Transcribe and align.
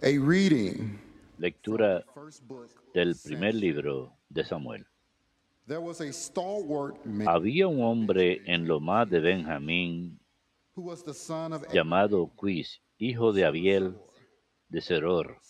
A 0.00 0.06
reading 0.06 0.96
Lectura 1.38 2.04
del 2.94 3.16
primer 3.16 3.54
libro 3.54 4.12
de 4.28 4.44
Samuel. 4.44 4.86
There 5.66 5.80
was 5.80 6.00
a 6.00 6.12
stalwart 6.12 7.04
man 7.04 7.26
Había 7.26 7.66
un 7.66 7.82
hombre 7.82 8.40
en 8.46 8.68
lo 8.68 8.78
más 8.78 9.10
de 9.10 9.18
Benjamín 9.18 10.20
llamado 11.72 12.30
Quis, 12.40 12.80
hijo 12.98 13.32
de 13.32 13.44
Abiel, 13.44 13.96
de 14.68 14.80
Seror, 14.80 15.40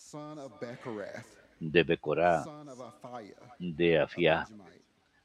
de 1.59 1.83
Becorá, 1.83 2.43
de 3.59 3.99
Afiá, 3.99 4.47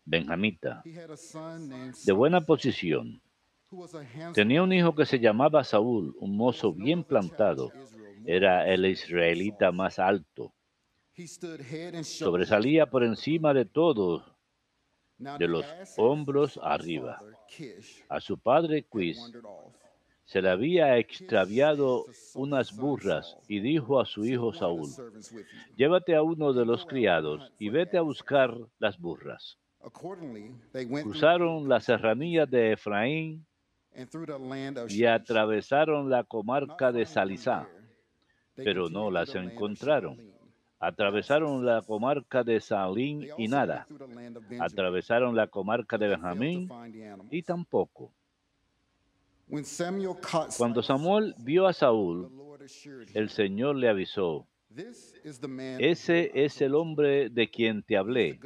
benjamita, 0.04 0.82
de 0.84 2.12
buena 2.12 2.42
posición. 2.42 3.22
Tenía 4.34 4.62
un 4.62 4.72
hijo 4.74 4.94
que 4.94 5.06
se 5.06 5.18
llamaba 5.18 5.64
Saúl, 5.64 6.14
un 6.20 6.36
mozo 6.36 6.74
bien 6.74 7.02
plantado. 7.02 7.72
Era 8.24 8.68
el 8.72 8.86
israelita 8.86 9.72
más 9.72 9.98
alto. 9.98 10.54
Sobresalía 12.02 12.86
por 12.86 13.04
encima 13.04 13.54
de 13.54 13.64
todos 13.64 14.22
de 15.18 15.48
los 15.48 15.64
hombros 15.96 16.58
arriba. 16.62 17.22
A 18.08 18.20
su 18.20 18.38
padre 18.38 18.86
Quis 18.90 19.18
se 20.24 20.40
le 20.40 20.48
había 20.48 20.96
extraviado 20.96 22.06
unas 22.34 22.74
burras 22.74 23.36
y 23.46 23.60
dijo 23.60 24.00
a 24.00 24.06
su 24.06 24.24
hijo 24.24 24.54
Saúl, 24.54 24.88
llévate 25.76 26.14
a 26.14 26.22
uno 26.22 26.52
de 26.52 26.64
los 26.64 26.86
criados 26.86 27.52
y 27.58 27.68
vete 27.68 27.98
a 27.98 28.02
buscar 28.02 28.56
las 28.78 28.98
burras. 28.98 29.58
Cruzaron 31.02 31.68
la 31.68 31.80
serranía 31.80 32.46
de 32.46 32.72
Efraín 32.72 33.46
y 34.88 35.04
atravesaron 35.04 36.08
la 36.10 36.24
comarca 36.24 36.90
de 36.90 37.04
Salisá. 37.04 37.68
Pero 38.54 38.88
no 38.88 39.10
las 39.10 39.34
encontraron. 39.34 40.18
Atravesaron 40.78 41.64
la 41.64 41.82
comarca 41.82 42.44
de 42.44 42.60
Salín 42.60 43.28
y 43.38 43.48
nada. 43.48 43.86
Atravesaron 44.60 45.34
la 45.34 45.46
comarca 45.46 45.96
de 45.96 46.08
Benjamín 46.08 46.68
y 47.30 47.42
tampoco. 47.42 48.12
Cuando 50.56 50.82
Samuel 50.82 51.34
vio 51.38 51.66
a 51.66 51.72
Saúl, 51.72 52.30
el 53.14 53.30
Señor 53.30 53.76
le 53.76 53.88
avisó, 53.88 54.46
Ese 55.78 56.32
es 56.34 56.60
el 56.60 56.74
hombre 56.74 57.30
de 57.30 57.48
quien 57.48 57.82
te 57.82 57.96
hablé, 57.96 58.40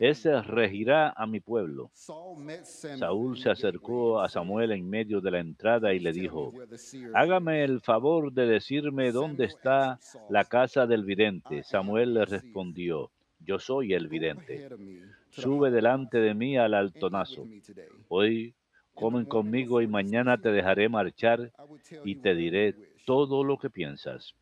ese 0.00 0.30
people." 0.30 0.42
regirá 0.54 1.10
a 1.10 1.26
mi 1.26 1.40
pueblo. 1.40 1.90
Saúl 1.94 3.38
se 3.38 3.50
acercó 3.50 4.20
a 4.20 4.28
Samuel 4.28 4.72
en 4.72 4.88
medio 4.88 5.20
de 5.20 5.30
la 5.30 5.40
entrada 5.40 5.92
y 5.92 5.98
le 5.98 6.12
"Please 6.12 6.28
tell 6.28 6.60
me 6.60 6.66
dijo, 6.66 7.14
hágame 7.14 7.64
el 7.64 7.80
favor 7.80 8.32
de 8.32 8.46
decirme 8.46 9.12
dónde 9.12 9.44
está 9.46 9.98
la 10.28 10.44
casa 10.44 10.86
del 10.86 11.04
vidente. 11.04 11.62
Samuel 11.64 12.14
le 12.14 12.24
respondió, 12.26 13.10
yo 13.40 13.58
soy 13.58 13.92
el 13.92 14.08
vidente. 14.08 14.68
Sube 15.30 15.70
delante 15.70 16.18
de 16.18 16.34
mí 16.34 16.56
al 16.56 16.74
altonazo. 16.74 17.48
Hoy 18.08 18.54
comen 18.94 19.24
conmigo 19.24 19.80
y 19.80 19.86
mañana 19.86 20.38
te 20.38 20.52
dejaré 20.52 20.88
marchar 20.88 21.50
y 22.04 22.16
te 22.16 22.34
diré 22.34 22.72
you 22.72 22.78
wish." 22.78 23.04
todo 23.04 23.42
lo 23.42 23.58
que 23.58 23.70
piensas. 23.70 24.34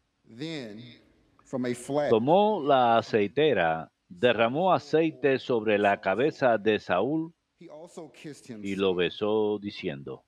Tomó 2.11 2.62
la 2.62 2.98
aceitera, 2.98 3.91
derramó 4.09 4.73
aceite 4.73 5.39
sobre 5.39 5.79
la 5.79 6.01
cabeza 6.01 6.59
de 6.59 6.79
Saúl 6.79 7.34
y 8.62 8.77
lo 8.77 8.95
besó 8.95 9.59
diciendo, 9.59 10.25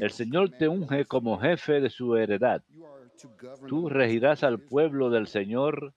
el 0.00 0.10
Señor 0.10 0.50
te 0.50 0.68
unge 0.68 1.04
como 1.06 1.38
jefe 1.38 1.80
de 1.80 1.90
su 1.90 2.16
heredad. 2.16 2.62
Tú 3.68 3.88
regirás 3.88 4.42
al 4.44 4.60
pueblo 4.60 5.10
del 5.10 5.26
Señor 5.26 5.94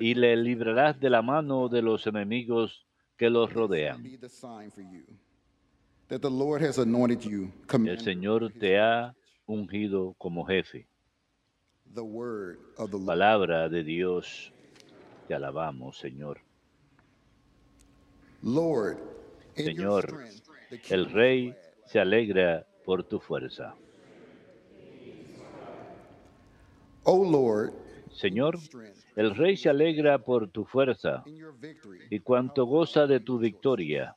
y 0.00 0.14
le 0.14 0.36
librarás 0.36 0.98
de 1.00 1.10
la 1.10 1.22
mano 1.22 1.68
de 1.68 1.82
los 1.82 2.06
enemigos 2.06 2.86
que 3.16 3.30
los 3.30 3.52
rodean. 3.52 4.04
El 7.86 7.98
Señor 8.00 8.52
te 8.52 8.78
ha 8.78 9.14
ungido 9.46 10.14
como 10.18 10.44
jefe. 10.44 10.86
the 10.86 10.90
word 11.14 11.22
of 11.26 11.85
the 11.85 11.85
Lord. 11.85 11.85
Palabra 13.06 13.68
de 13.68 13.82
Dios, 13.82 14.52
te 15.26 15.34
alabamos, 15.34 15.98
Señor. 15.98 16.40
Señor, 19.54 20.18
El 20.88 21.10
rey 21.10 21.54
se 21.86 22.00
alegra 22.00 22.66
por 22.84 23.04
tu 23.04 23.18
fuerza. 23.18 23.74
Señor, 28.12 28.58
el 29.14 29.34
rey 29.34 29.56
se 29.56 29.68
alegra 29.68 30.18
por 30.18 30.48
tu 30.50 30.64
fuerza 30.64 31.24
y 32.10 32.20
cuanto 32.20 32.66
goza 32.66 33.06
de 33.06 33.20
tu 33.20 33.38
victoria. 33.38 34.16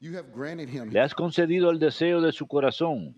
Le 0.00 1.00
has 1.00 1.14
concedido 1.14 1.70
el 1.70 1.78
deseo 1.78 2.22
de 2.22 2.32
su 2.32 2.46
corazón. 2.46 3.14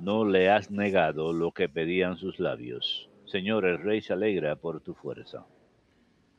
No 0.00 0.24
le 0.24 0.48
has 0.48 0.70
negado 0.70 1.32
lo 1.32 1.50
que 1.50 1.68
pedían 1.68 2.16
sus 2.16 2.38
labios. 2.38 3.10
Señor, 3.24 3.64
el 3.66 3.78
rey 3.78 4.00
se 4.00 4.12
alegra 4.12 4.54
por 4.54 4.80
tu 4.80 4.94
fuerza. 4.94 5.44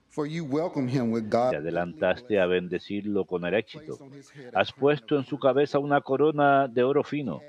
For 0.07 0.25
you 0.25 0.43
welcome 0.45 0.89
him 0.89 1.11
with 1.11 1.25
God. 1.29 1.51
Te 1.51 1.57
adelantaste 1.57 2.39
a 2.39 2.47
bendecirlo 2.47 3.25
con 3.25 3.45
el 3.45 3.53
éxito. 3.53 3.99
Has 4.53 4.71
puesto 4.71 5.17
en 5.17 5.25
su 5.25 5.37
cabeza 5.37 5.77
una 5.77 6.01
corona 6.01 6.67
de 6.67 6.83
oro 6.83 7.03
fino. 7.03 7.41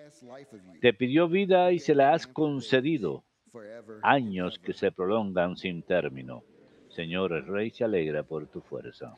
Te 0.81 0.93
pidió 0.93 1.29
vida 1.29 1.73
y 1.73 1.79
se 1.79 1.95
la 1.95 2.13
has 2.13 2.27
concedido. 2.27 3.25
Años 4.03 4.59
que 4.59 4.73
se 4.73 4.93
prolongan 4.93 5.57
sin 5.57 5.83
término. 5.83 6.43
Señor, 6.89 7.33
el 7.33 7.47
rey 7.47 7.71
se 7.71 7.85
alegra 7.85 8.25
por 8.25 8.47
tu 8.49 8.61
fuerza. 8.61 9.15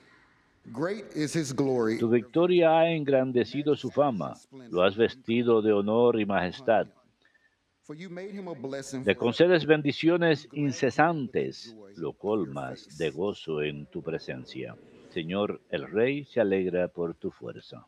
Tu 1.98 2.08
victoria 2.08 2.78
ha 2.78 2.88
engrandecido 2.88 3.76
su 3.76 3.90
fama. 3.90 4.34
Lo 4.70 4.82
has 4.82 4.96
vestido 4.96 5.60
de 5.60 5.72
honor 5.72 6.20
y 6.20 6.26
majestad. 6.26 6.86
Le 9.04 9.16
concedes 9.16 9.66
bendiciones 9.66 10.48
incesantes. 10.52 11.76
Lo 11.96 12.12
colmas 12.12 12.96
de 12.96 13.10
gozo 13.10 13.62
en 13.62 13.86
tu 13.86 14.02
presencia. 14.02 14.76
Señor, 15.10 15.60
el 15.68 15.90
rey 15.90 16.24
se 16.24 16.40
alegra 16.40 16.88
por 16.88 17.14
tu 17.14 17.30
fuerza. 17.30 17.86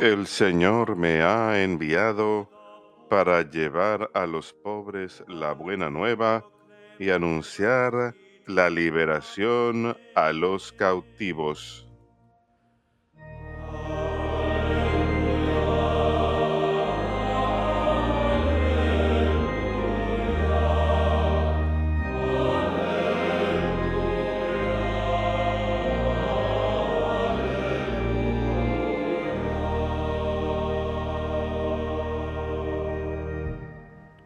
El 0.00 0.26
Señor 0.26 0.96
me 0.96 1.20
ha 1.20 1.62
enviado 1.62 2.48
para 3.10 3.42
llevar 3.42 4.10
a 4.14 4.24
los 4.24 4.54
pobres 4.54 5.22
la 5.28 5.52
buena 5.52 5.90
nueva 5.90 6.42
y 6.98 7.10
anunciar 7.10 8.14
la 8.46 8.70
liberación 8.70 9.94
a 10.14 10.32
los 10.32 10.72
cautivos. 10.72 11.89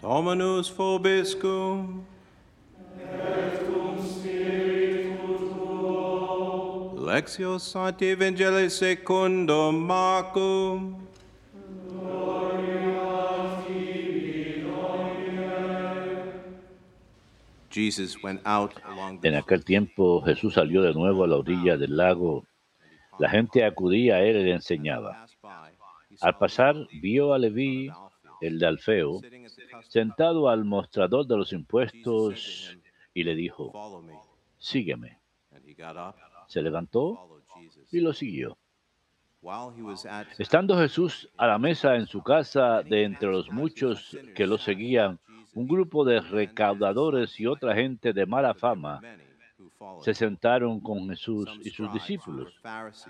Dominus 0.05 0.69
vobiscum. 0.69 2.05
Et 3.01 3.57
cum 3.65 3.97
spiritu 4.05 5.33
tuo. 5.49 7.07
Lectio 7.07 7.59
Sancti 7.59 8.11
Evangelii 8.13 8.69
secundum 8.69 9.87
Marcum. 9.87 11.01
En 19.23 19.35
aquel 19.35 19.65
tiempo 19.65 20.21
Jesús 20.21 20.53
salió 20.53 20.83
de 20.83 20.93
nuevo 20.93 21.25
a 21.25 21.29
la 21.29 21.37
orilla 21.37 21.79
del 21.79 21.97
lago. 21.97 22.45
La 23.19 23.31
gente 23.31 23.65
acudía 23.65 24.17
a 24.17 24.21
él 24.21 24.37
y 24.37 24.45
le 24.45 24.53
enseñaba. 24.53 25.27
Al 26.21 26.37
pasar 26.37 26.77
vio 26.93 27.33
a 27.33 27.39
Leví, 27.39 27.91
el 28.43 28.59
de 28.59 28.67
sentado 29.89 30.49
al 30.49 30.65
mostrador 30.65 31.27
de 31.27 31.37
los 31.37 31.53
impuestos 31.53 32.77
y 33.13 33.25
le 33.25 33.35
dijo, 33.35 33.73
sígueme. 34.59 35.19
Se 36.49 36.63
levantó 36.63 37.43
y 37.91 38.01
lo 38.01 38.13
siguió. 38.13 38.57
Estando 40.39 40.79
Jesús 40.79 41.29
a 41.37 41.47
la 41.47 41.59
mesa 41.59 41.97
en 41.97 42.07
su 42.07 42.23
casa, 42.23 42.83
de 42.83 43.05
entre 43.05 43.31
los 43.31 43.51
muchos 43.51 44.17
que 44.35 44.47
lo 44.47 44.57
seguían, 44.57 45.19
un 45.55 45.69
grupo 45.69 46.05
de 46.05 46.21
recaudadores 46.21 47.39
y 47.39 47.47
otra 47.47 47.75
gente 47.75 48.13
de 48.13 48.27
mala 48.27 48.55
fama 48.55 49.01
se 50.01 50.15
sentaron 50.15 50.81
con 50.81 51.09
Jesús 51.09 51.49
y 51.63 51.71
sus 51.71 51.93
discípulos. 51.93 52.55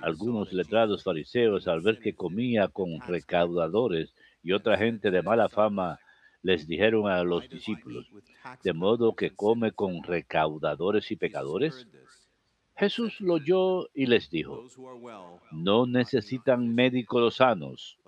Algunos 0.03 0.53
letrados 0.53 1.03
fariseos, 1.03 1.69
al 1.69 1.81
ver 1.81 2.01
que 2.01 2.15
comía 2.15 2.69
con 2.69 3.01
recaudadores 3.01 4.15
y 4.43 4.53
otra 4.53 4.77
gente 4.77 5.11
de 5.11 5.23
mala 5.23 5.49
fama, 5.49 5.99
les 6.45 6.69
dijeron 6.69 7.11
a 7.11 7.25
los 7.25 7.49
discípulos, 7.49 8.07
¿de 8.63 8.73
modo 8.75 9.17
que 9.17 9.31
come 9.31 9.73
con 9.73 10.03
recaudadores 10.03 11.11
y 11.11 11.17
pecadores? 11.17 11.89
Jesús 12.77 13.19
lo 13.21 13.35
oyó 13.35 13.89
y 13.95 14.05
les 14.07 14.29
dijo, 14.29 14.63
no 15.53 15.87
necesitan 15.87 16.75
médicos 16.75 17.21
los 17.23 17.37
sanos, 17.37 17.99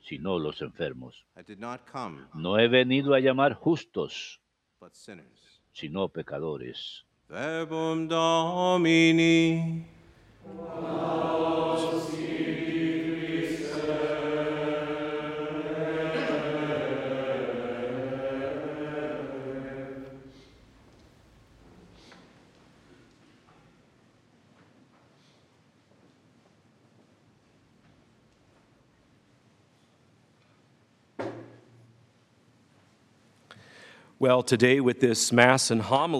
sino 0.00 0.38
los 0.38 0.62
enfermos. 0.62 1.26
No 2.34 2.58
he 2.58 2.68
venido 2.68 3.14
a 3.14 3.20
llamar 3.20 3.54
justos, 3.54 4.40
sino 5.72 6.08
pecadores. 6.08 7.04
Domini. 8.08 9.86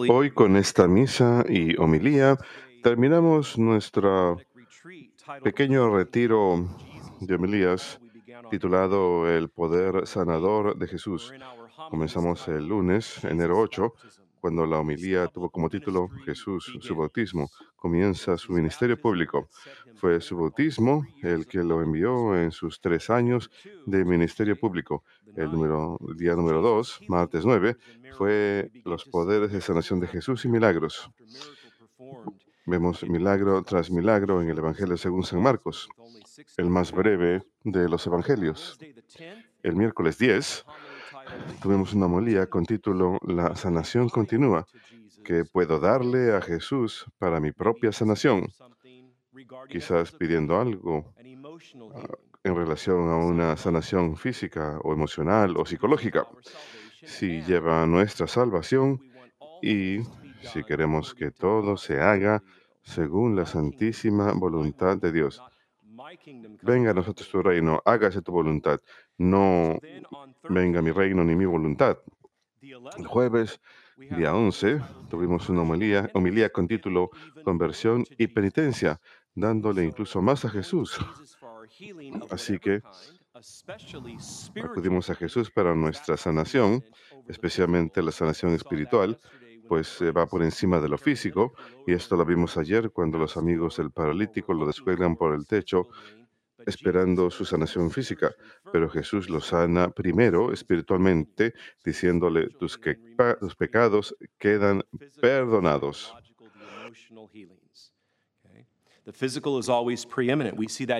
Hoy 0.08 0.31
con 0.31 0.56
esta 0.56 0.88
misa 0.88 1.44
y 1.47 1.76
homilía 1.76 2.38
terminamos 2.82 3.58
nuestro 3.58 4.38
pequeño 5.43 5.94
retiro 5.94 6.67
de 7.20 7.35
homilías 7.35 8.00
titulado 8.50 9.29
El 9.29 9.50
Poder 9.50 10.06
Sanador 10.06 10.79
de 10.79 10.88
Jesús. 10.88 11.31
Comenzamos 11.91 12.49
el 12.49 12.67
lunes, 12.67 13.23
enero 13.23 13.58
8, 13.58 13.93
cuando 14.41 14.67
la 14.67 14.79
homilía 14.79 15.27
tuvo 15.29 15.51
como 15.51 15.69
título 15.69 16.09
Jesús, 16.25 16.73
su 16.81 16.97
bautismo, 16.97 17.51
comienza 17.77 18.37
su 18.37 18.53
ministerio 18.53 19.01
público. 19.01 19.49
Fue 19.97 20.21
su 20.21 20.37
bautismo 20.37 21.07
el 21.23 21.47
que 21.47 21.63
lo 21.63 21.83
envió 21.83 22.37
en 22.37 22.51
sus 22.51 22.81
tres 22.81 23.11
años 23.11 23.51
de 23.87 24.05
ministerio 24.05 24.59
público. 24.59 25.05
El, 25.37 25.53
número, 25.53 25.99
día 26.17 26.35
número 26.35 26.63
2, 26.63 27.03
martes 27.09 27.45
9, 27.45 27.77
fue 28.17 28.71
los 28.85 29.05
poderes 29.05 29.53
de 29.53 29.61
sanación 29.61 30.01
de 30.01 30.09
Jesús 30.09 30.45
y 30.45 30.49
milagros. 30.49 31.11
Vemos 32.67 33.03
milagro 33.09 33.63
tras 33.63 33.91
milagro 33.91 34.41
en 34.43 34.51
el 34.51 34.59
Evangelio 34.59 34.97
según 34.97 35.25
San 35.25 35.43
Marcos, 35.43 35.89
el 36.57 36.71
más 36.71 36.93
breve 36.93 37.43
de 37.65 37.89
los 37.89 38.07
evangelios. 38.07 38.79
Wednesday 38.81 38.93
the 38.95 39.03
10th, 39.03 39.45
El 39.63 39.77
miércoles 39.77 40.19
10 40.19 40.65
homily 40.65 40.65
titled 40.65 40.90
tuvimos 41.62 41.94
una 41.94 42.06
homilía 42.06 42.47
con 42.47 42.65
título 42.65 43.19
La 43.23 43.55
sanación 43.56 44.09
continúa, 44.09 44.67
que 45.25 45.44
puedo 45.44 45.79
darle 45.79 46.35
a 46.35 46.41
Jesús 46.41 47.06
para 47.19 47.41
mi 47.41 47.53
propia 47.53 47.93
sanación, 47.93 48.47
quizás 49.69 50.12
pidiendo 50.12 50.61
algo 50.61 51.15
ah, 51.94 52.09
en 52.43 52.56
relación 52.56 53.09
a 53.11 53.17
una 53.17 53.56
sanación 53.56 54.17
física 54.17 54.79
o 54.82 54.93
emocional 54.93 55.56
o 55.56 55.65
psicológica. 55.67 56.27
Si 57.03 57.43
lleva 57.43 57.82
a 57.82 57.87
nuestra 57.87 58.27
salvación 58.27 59.00
y 59.62 60.00
si 60.43 60.65
queremos 60.65 61.15
que 61.15 61.31
todo 61.31 61.77
se 61.77 62.00
haga 62.00 62.43
según 62.82 63.37
la 63.37 63.47
santísima 63.47 64.32
voluntad 64.32 64.97
de 64.97 65.12
Dios. 65.12 65.43
Venga 66.62 66.91
a 66.91 66.95
nosotros 66.95 67.29
tu 67.29 67.43
reino, 67.43 67.83
hágase 67.85 68.23
tu 68.23 68.33
voluntad, 68.33 68.81
no 69.19 69.79
venga 70.49 70.83
mi 70.83 70.91
reino 70.91 71.25
ni 71.25 71.35
mi 71.35 71.47
voluntad. 71.47 71.99
El 72.61 72.75
11th, 72.75 73.07
jueves, 73.07 73.61
día 73.97 74.31
a 74.31 74.35
11, 74.35 74.75
titled 74.75 75.09
tuvimos 75.09 75.49
una 75.49 75.62
homilía, 75.62 76.11
homilía 76.15 76.51
con 76.51 76.69
título 76.69 77.11
Conversión 77.45 78.05
y 78.19 78.27
penitencia, 78.27 79.01
dándole 79.35 79.85
incluso 79.85 80.21
más 80.21 80.45
a 80.45 80.51
Jesús. 80.51 80.99
Así 82.31 82.59
que 82.59 82.83
Acudimos 84.63 85.09
a 85.09 85.15
Jesús 85.15 85.51
para 85.51 85.75
nuestra 85.75 86.17
sanación, 86.17 86.85
especialmente 87.29 88.03
la 88.03 88.13
sanación 88.13 88.53
espiritual, 88.55 89.19
pues 89.70 90.00
eh, 90.00 90.11
va 90.11 90.26
por 90.26 90.43
encima 90.43 90.81
de 90.81 90.88
lo 90.88 90.99
físico, 90.99 91.55
y 91.87 91.93
esto 91.93 92.17
lo 92.17 92.25
vimos 92.25 92.56
ayer 92.56 92.90
cuando 92.90 93.19
los 93.19 93.37
amigos 93.37 93.76
del 93.76 93.93
paralítico 93.93 94.52
lo 94.52 94.67
descuelgan 94.67 95.14
por 95.14 95.32
el 95.32 95.46
techo 95.46 95.87
esperando 96.67 97.31
su 97.31 97.44
sanación 97.44 97.88
física, 97.93 98.34
pero 98.72 98.90
Jesús 98.90 99.31
lo 99.31 99.40
sana 99.40 99.88
primero 99.88 100.52
espiritualmente, 100.52 101.55
diciéndole, 101.84 102.49
tus, 102.58 102.76
que- 102.76 102.99
tus 103.38 103.55
pecados 103.55 104.17
quedan 104.38 104.82
perdonados. 105.20 106.12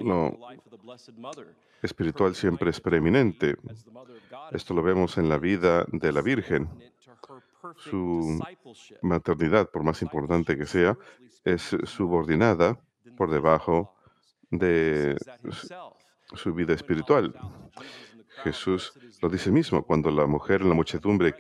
Lo 0.05 0.39
Mother. 1.17 1.49
espiritual 1.83 2.35
siempre 2.37 2.71
es 2.71 2.81
preeminente. 2.81 3.57
Esto 4.53 4.75
lo 4.75 4.83
vemos 4.83 5.19
en 5.19 5.29
la 5.29 5.39
vida 5.39 5.85
de 5.91 6.13
la 6.13 6.23
Virgen. 6.23 6.69
Su 7.77 8.39
Maternidad, 9.03 9.71
por 9.71 9.83
más 9.83 10.03
importante 10.03 10.57
que 10.57 10.67
sea, 10.67 10.97
es 11.45 11.77
subordinada 11.85 12.79
por 13.17 13.31
debajo 13.31 13.95
de 14.51 15.17
su 16.35 16.55
vida 16.55 16.75
espiritual. 16.75 17.35
Jesús 18.43 18.93
lo 19.21 19.29
dice 19.29 19.51
mismo 19.51 19.83
cuando 19.83 20.11
la 20.11 20.27
mujer 20.27 20.63
en 20.63 20.69
la 20.69 20.75
muchedumbre 20.75 21.35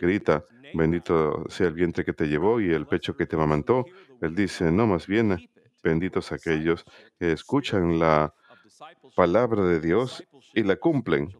grita, 0.00 0.44
bendito 0.74 1.44
sea 1.48 1.68
el 1.68 1.74
vientre 1.74 2.04
que 2.04 2.12
te 2.12 2.26
llevó 2.26 2.60
y 2.60 2.70
el 2.72 2.86
pecho 2.86 3.16
que 3.16 3.26
te 3.26 3.36
amamantó. 3.36 3.84
Él 4.20 4.34
dice, 4.34 4.70
no, 4.70 4.86
más 4.86 5.06
bien, 5.06 5.50
benditos 5.82 6.32
aquellos 6.32 6.84
que 7.18 7.32
escuchan 7.32 7.98
la 7.98 8.32
palabra 9.14 9.64
de 9.64 9.80
Dios 9.80 10.24
y 10.54 10.62
la 10.62 10.76
cumplen. 10.76 11.34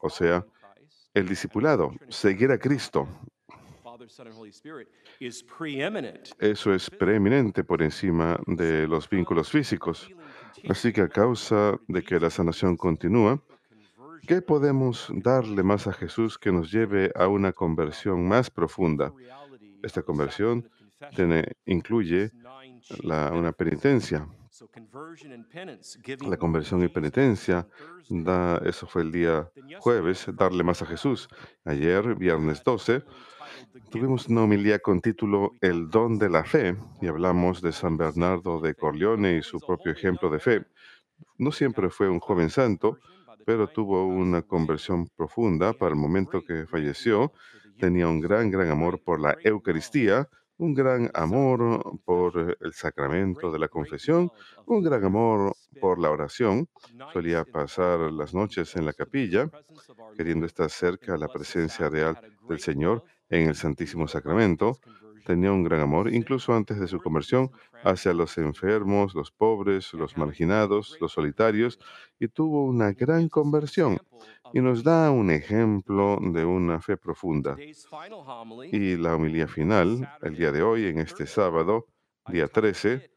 O 0.00 0.08
sea, 0.08 0.44
el 1.14 1.28
discipulado, 1.28 1.92
seguir 2.08 2.50
a 2.52 2.58
Cristo. 2.58 3.08
Eso 6.38 6.72
es 6.74 6.88
preeminente 6.90 7.64
por 7.64 7.82
encima 7.82 8.38
de 8.46 8.86
los 8.88 9.08
vínculos 9.08 9.50
físicos. 9.50 10.08
Así 10.68 10.92
que 10.92 11.02
a 11.02 11.08
causa 11.08 11.78
de 11.88 12.02
que 12.02 12.18
la 12.20 12.30
sanación 12.30 12.76
continúa, 12.76 13.42
¿qué 14.26 14.42
podemos 14.42 15.08
darle 15.14 15.62
más 15.62 15.86
a 15.86 15.92
Jesús 15.92 16.38
que 16.38 16.52
nos 16.52 16.70
lleve 16.70 17.10
a 17.14 17.28
una 17.28 17.52
conversión 17.52 18.26
más 18.28 18.50
profunda? 18.50 19.12
Esta 19.82 20.02
conversión 20.02 20.68
tiene, 21.16 21.44
incluye 21.64 22.30
la- 23.02 23.32
una 23.32 23.52
penitencia. 23.52 24.26
La 26.28 26.36
conversión 26.36 26.82
y 26.82 26.88
penitencia, 26.88 27.66
da, 28.10 28.58
eso 28.66 28.86
fue 28.86 29.02
el 29.02 29.10
día 29.10 29.50
jueves, 29.78 30.26
darle 30.34 30.62
más 30.62 30.82
a 30.82 30.86
Jesús. 30.86 31.28
Ayer, 31.64 32.14
viernes 32.14 32.62
12, 32.62 33.02
tuvimos 33.90 34.28
una 34.28 34.42
homilía 34.42 34.78
con 34.78 35.00
título 35.00 35.52
El 35.62 35.88
don 35.88 36.18
de 36.18 36.28
la 36.28 36.44
fe 36.44 36.76
y 37.00 37.06
hablamos 37.06 37.62
de 37.62 37.72
San 37.72 37.96
Bernardo 37.96 38.60
de 38.60 38.74
Corleone 38.74 39.38
y 39.38 39.42
su 39.42 39.60
propio 39.60 39.92
ejemplo 39.92 40.28
de 40.28 40.40
fe. 40.40 40.66
No 41.38 41.52
siempre 41.52 41.88
fue 41.88 42.10
un 42.10 42.20
joven 42.20 42.50
santo, 42.50 42.98
pero 43.46 43.66
tuvo 43.66 44.06
una 44.06 44.42
conversión 44.42 45.08
profunda 45.16 45.72
para 45.72 45.94
el 45.94 46.00
momento 46.00 46.44
que 46.44 46.66
falleció. 46.66 47.32
Tenía 47.78 48.08
un 48.08 48.20
gran, 48.20 48.50
gran 48.50 48.70
amor 48.70 49.00
por 49.02 49.20
la 49.20 49.38
Eucaristía, 49.42 50.28
un 50.60 50.74
gran 50.74 51.10
amor 51.14 52.00
por 52.04 52.56
el 52.60 52.72
sacramento 52.74 53.50
de 53.50 53.58
la 53.58 53.68
confesión, 53.68 54.30
un 54.66 54.82
gran 54.82 55.02
amor 55.04 55.54
por 55.80 55.98
la 55.98 56.10
oración. 56.10 56.68
Solía 57.14 57.44
pasar 57.44 58.12
las 58.12 58.34
noches 58.34 58.76
en 58.76 58.84
la 58.84 58.92
capilla, 58.92 59.48
queriendo 60.16 60.44
estar 60.44 60.68
cerca 60.70 61.14
a 61.14 61.18
la 61.18 61.28
presencia 61.28 61.88
real 61.88 62.18
del 62.48 62.60
Señor. 62.60 63.02
en 63.32 63.48
el 63.48 63.54
Santísimo 63.54 64.08
Sacramento, 64.08 64.80
tenía 65.24 65.52
un 65.52 65.62
gran 65.62 65.80
amor, 65.80 66.12
incluso 66.12 66.52
antes 66.52 66.80
de 66.80 66.88
su 66.88 66.98
conversión, 67.00 67.50
hacia 67.84 68.12
los 68.12 68.36
enfermos, 68.38 69.14
los 69.14 69.30
pobres, 69.30 69.94
los 69.94 70.16
marginados, 70.16 70.96
los 71.00 71.12
solitarios, 71.12 71.78
y 72.18 72.26
tuvo 72.26 72.64
una 72.64 72.92
gran 72.92 73.28
conversión. 73.28 73.98
Y 74.52 74.60
nos 74.60 74.82
da 74.82 75.10
un 75.10 75.30
ejemplo 75.30 76.18
de 76.20 76.44
una 76.44 76.80
fe 76.80 76.96
profunda. 76.96 77.56
Y 78.72 78.96
la 78.96 79.14
homilía 79.14 79.46
final, 79.46 80.08
el 80.22 80.36
día 80.36 80.52
de 80.52 80.62
hoy, 80.62 80.86
en 80.86 80.98
este 80.98 81.26
sábado, 81.26 81.86
día 82.28 82.48
13, 82.48 83.10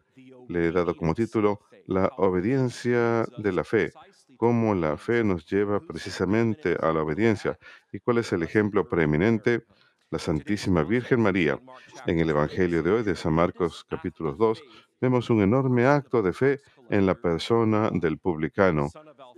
le 0.48 0.68
he 0.68 0.72
dado 0.72 0.96
como 0.96 1.14
título 1.14 1.62
La 1.88 2.08
obediencia 2.18 3.26
de 3.38 3.52
la 3.52 3.64
fe, 3.64 3.92
cómo 4.38 4.76
la 4.76 4.98
fe 4.98 5.24
nos 5.24 5.46
lleva 5.46 5.80
precisamente 5.80 6.78
a 6.80 6.92
la 6.92 7.02
obediencia. 7.02 7.58
y 7.92 8.00
cuál 8.00 8.20
es 8.20 8.32
el 8.34 8.44
ejemplo 8.44 8.88
preeminente, 8.88 9.66
la 10.10 10.20
Santísima 10.20 10.84
Virgen 10.84 11.22
María. 11.22 11.60
En 12.06 12.20
el 12.20 12.30
Evangelio 12.30 12.84
de 12.84 12.92
hoy 12.92 13.04
de 13.04 13.16
San 13.16 13.34
Marcos 13.34 13.84
capítulo 13.90 14.34
2 14.34 14.62
vemos 15.02 15.30
un 15.32 15.42
enorme 15.42 15.86
acto 15.86 16.22
de 16.22 16.34
fe 16.34 16.62
en 16.90 17.06
la 17.06 17.16
persona 17.16 17.90
del 17.92 18.20
publicano, 18.20 18.90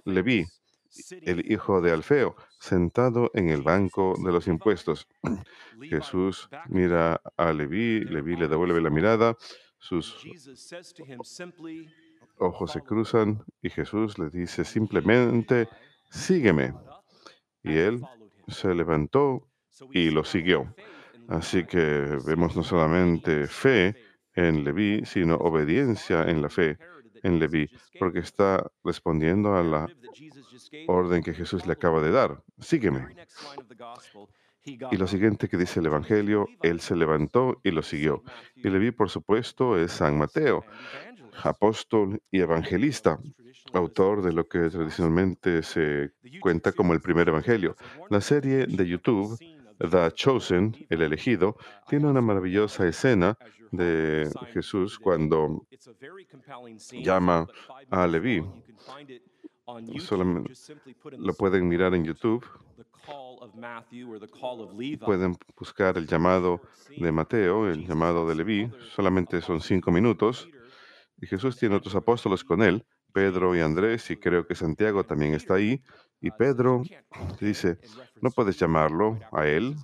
Leví, 0.03 0.45
el 1.21 1.51
hijo 1.51 1.81
de 1.81 1.91
Alfeo, 1.91 2.35
sentado 2.59 3.31
en 3.33 3.49
el 3.49 3.61
banco 3.61 4.15
de 4.23 4.31
los 4.31 4.47
impuestos. 4.47 5.07
Jesús 5.81 6.49
mira 6.67 7.21
a 7.37 7.53
Leví, 7.53 8.01
Leví 8.01 8.35
le 8.35 8.47
devuelve 8.47 8.81
la 8.81 8.89
mirada, 8.89 9.37
sus 9.77 10.17
ojos 12.37 12.71
se 12.71 12.81
cruzan 12.81 13.43
y 13.61 13.69
Jesús 13.69 14.17
le 14.17 14.29
dice 14.29 14.63
simplemente, 14.63 15.67
sígueme. 16.09 16.73
Y 17.63 17.77
él 17.77 18.01
se 18.47 18.73
levantó 18.73 19.47
y 19.91 20.11
lo 20.11 20.23
siguió. 20.23 20.73
Así 21.27 21.65
que 21.65 22.17
vemos 22.25 22.55
no 22.55 22.63
solamente 22.63 23.47
fe 23.47 23.95
en 24.33 24.63
Leví, 24.63 25.05
sino 25.05 25.35
obediencia 25.35 26.23
en 26.23 26.41
la 26.41 26.49
fe 26.49 26.77
en 27.25 27.39
Leví, 27.39 27.70
porque 28.00 28.20
está 28.20 28.72
respondiendo 28.84 29.55
a 29.55 29.63
la 29.63 29.88
orden 30.88 31.24
que 31.24 31.34
Jesús 31.34 31.65
le 31.65 31.74
acaba 31.74 32.01
de 32.01 32.12
dar. 32.12 32.44
Sígueme. 32.60 33.08
Y 34.63 34.98
lo 34.98 35.08
siguiente 35.08 35.48
que 35.48 35.58
dice 35.58 35.79
el 35.79 35.88
Evangelio, 35.88 36.48
él 36.62 36.79
se 36.79 36.96
levantó 36.96 37.60
y 37.63 37.72
lo 37.72 37.82
siguió. 37.82 38.24
Y 38.55 38.70
Leví, 38.70 38.91
por 38.91 39.10
supuesto, 39.10 39.77
es 39.77 39.91
San 39.91 40.17
Mateo, 40.17 40.63
apóstol 41.44 42.22
y 42.32 42.41
evangelista, 42.41 43.20
autor 43.74 44.22
de 44.22 44.32
lo 44.32 44.48
que 44.48 44.70
tradicionalmente 44.70 45.63
se 45.63 46.12
cuenta 46.39 46.72
como 46.72 46.94
el 46.94 47.01
primer 47.01 47.27
evangelio. 47.29 47.75
La 48.10 48.22
serie 48.22 48.65
de 48.67 48.88
YouTube, 48.88 49.38
The 49.79 50.12
Chosen, 50.13 50.75
el 50.89 51.01
elegido, 51.01 51.58
tiene 51.88 52.08
una 52.08 52.22
maravillosa 52.22 52.88
escena 52.88 53.38
de 53.72 54.29
Jesús 54.53 54.98
cuando 55.00 55.67
llama 56.91 57.48
a 57.89 58.08
Leví. 58.08 58.44
Solamente 60.00 60.53
lo 61.17 61.34
pueden 61.34 61.67
mirar 61.67 61.94
en 61.96 62.05
YouTube. 62.05 62.46
Pueden 65.03 65.36
buscar 65.58 65.98
el 65.98 66.08
llamado 66.08 66.62
de 66.98 67.12
Mateo, 67.12 67.70
el 67.70 67.86
llamado 67.88 68.27
de 68.27 68.36
Leví. 68.36 68.72
Solamente 68.96 69.41
son 69.41 69.62
cinco 69.62 69.91
minutos. 69.91 70.48
Y 71.22 71.27
Jesús 71.27 71.58
tiene 71.58 71.75
otros 71.75 71.96
apóstoles 71.96 72.44
con 72.44 72.62
él, 72.62 72.86
Pedro 73.13 73.55
y 73.55 73.62
Andrés, 73.62 74.12
y 74.12 74.17
creo 74.17 74.46
que 74.46 74.53
Santiago 74.53 75.03
también 75.05 75.34
está 75.34 75.55
ahí. 75.55 75.82
Y 76.25 76.32
Pedro 76.32 76.82
dice, 77.39 77.77
no 78.20 78.32
puedes 78.32 78.58
llamarlo 78.58 79.20
a 79.32 79.46
él, 79.46 79.75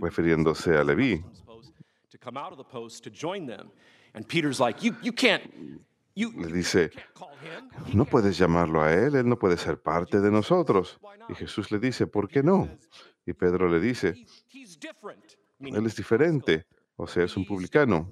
refiriéndose 0.00 0.74
a 0.74 0.82
Leví. 0.82 1.22
Le 6.14 6.46
dice, 6.50 6.90
no 7.92 8.06
puedes 8.06 8.38
llamarlo 8.38 8.80
a 8.80 8.94
él, 8.94 9.16
él 9.16 9.28
no 9.28 9.38
puede 9.38 9.58
ser 9.58 9.78
parte 9.82 10.18
de 10.18 10.30
nosotros. 10.30 10.98
Y 11.28 11.34
Jesús 11.34 11.70
le 11.70 11.78
dice, 11.78 12.06
¿por 12.06 12.26
qué 12.26 12.42
no? 12.42 12.66
Y 13.26 13.34
Pedro 13.34 13.68
le 13.68 13.78
dice, 13.78 14.14
él 15.60 15.84
es 15.84 15.94
diferente, 15.94 16.64
o 16.96 17.06
sea, 17.06 17.24
es 17.24 17.36
un 17.36 17.44
publicano. 17.44 18.10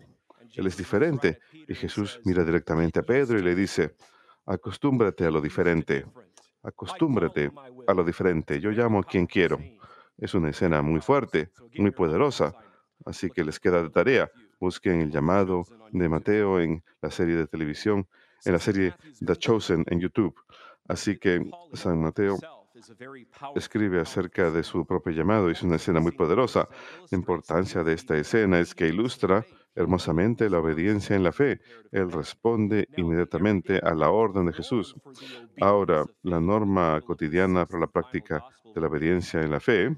Él 0.53 0.67
es 0.67 0.77
diferente. 0.77 1.41
Y 1.67 1.75
Jesús 1.75 2.21
mira 2.27 2.45
directamente 2.45 3.01
a 3.01 3.03
Pedro 3.03 3.39
y 3.39 3.43
le 3.43 3.55
dice, 3.55 3.95
acostúmbrate 4.45 5.25
a 5.25 5.31
lo 5.31 5.41
diferente. 5.41 6.05
Acostúmbrate 6.65 7.53
a 7.87 7.95
lo 7.95 8.03
diferente. 8.03 8.61
Yo 8.61 8.71
llamo 8.71 9.01
a 9.01 9.05
quien 9.05 9.27
quiero. 9.27 9.59
Es 10.17 10.35
una 10.35 10.51
escena 10.51 10.83
muy 10.83 11.01
fuerte, 11.01 11.51
muy 11.77 11.91
poderosa. 11.91 12.55
Así 13.05 13.31
que 13.31 13.45
les 13.45 13.61
queda 13.61 13.83
de 13.83 13.91
tarea. 13.91 14.31
Busquen 14.59 15.01
el 15.03 15.11
llamado 15.11 15.65
de 15.93 16.09
Mateo 16.09 16.59
en 16.61 16.83
la 17.03 17.11
serie 17.11 17.37
de 17.37 17.47
televisión, 17.47 18.09
en 18.45 18.53
la 18.53 18.59
serie 18.59 18.95
The 19.25 19.37
Chosen 19.37 19.85
en 19.89 20.01
YouTube. 20.01 20.35
Así 20.89 21.19
que 21.19 21.51
San 21.75 22.01
Mateo 22.01 22.39
escribe 23.55 24.01
acerca 24.01 24.51
de 24.51 24.63
su 24.63 24.85
propio 24.85 25.13
llamado. 25.13 25.51
Es 25.51 25.63
una 25.63 25.77
escena 25.77 26.01
muy 26.01 26.13
poderosa. 26.13 26.69
La 27.11 27.17
importancia 27.17 27.85
de 27.85 27.93
esta 27.93 28.17
escena 28.17 28.59
es 28.59 28.75
que 28.75 28.89
ilustra 28.89 29.45
hermosamente 29.75 30.49
la 30.51 30.59
obediencia 30.59 31.17
en 31.17 31.23
la 31.23 31.33
fe. 31.33 31.61
Él 31.93 32.11
responde 32.11 32.89
inmediatamente 32.97 33.79
a 33.79 33.95
la 33.95 34.11
orden 34.11 34.47
de 34.47 34.53
Jesús. 34.53 34.95
Ahora, 35.61 36.05
la 36.23 36.41
norma 36.41 37.01
cotidiana 37.03 37.67
para 37.67 37.81
la 37.81 37.87
práctica 37.87 38.45
de 38.75 38.81
la 38.81 38.89
obediencia 38.89 39.43
en 39.43 39.51
la 39.51 39.61
fe, 39.61 39.97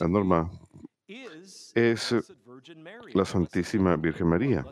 la 0.00 0.08
norma 0.08 0.50
es 1.74 2.14
la 3.14 3.24
Santísima 3.24 3.96
Virgen 3.96 4.26
María, 4.28 4.64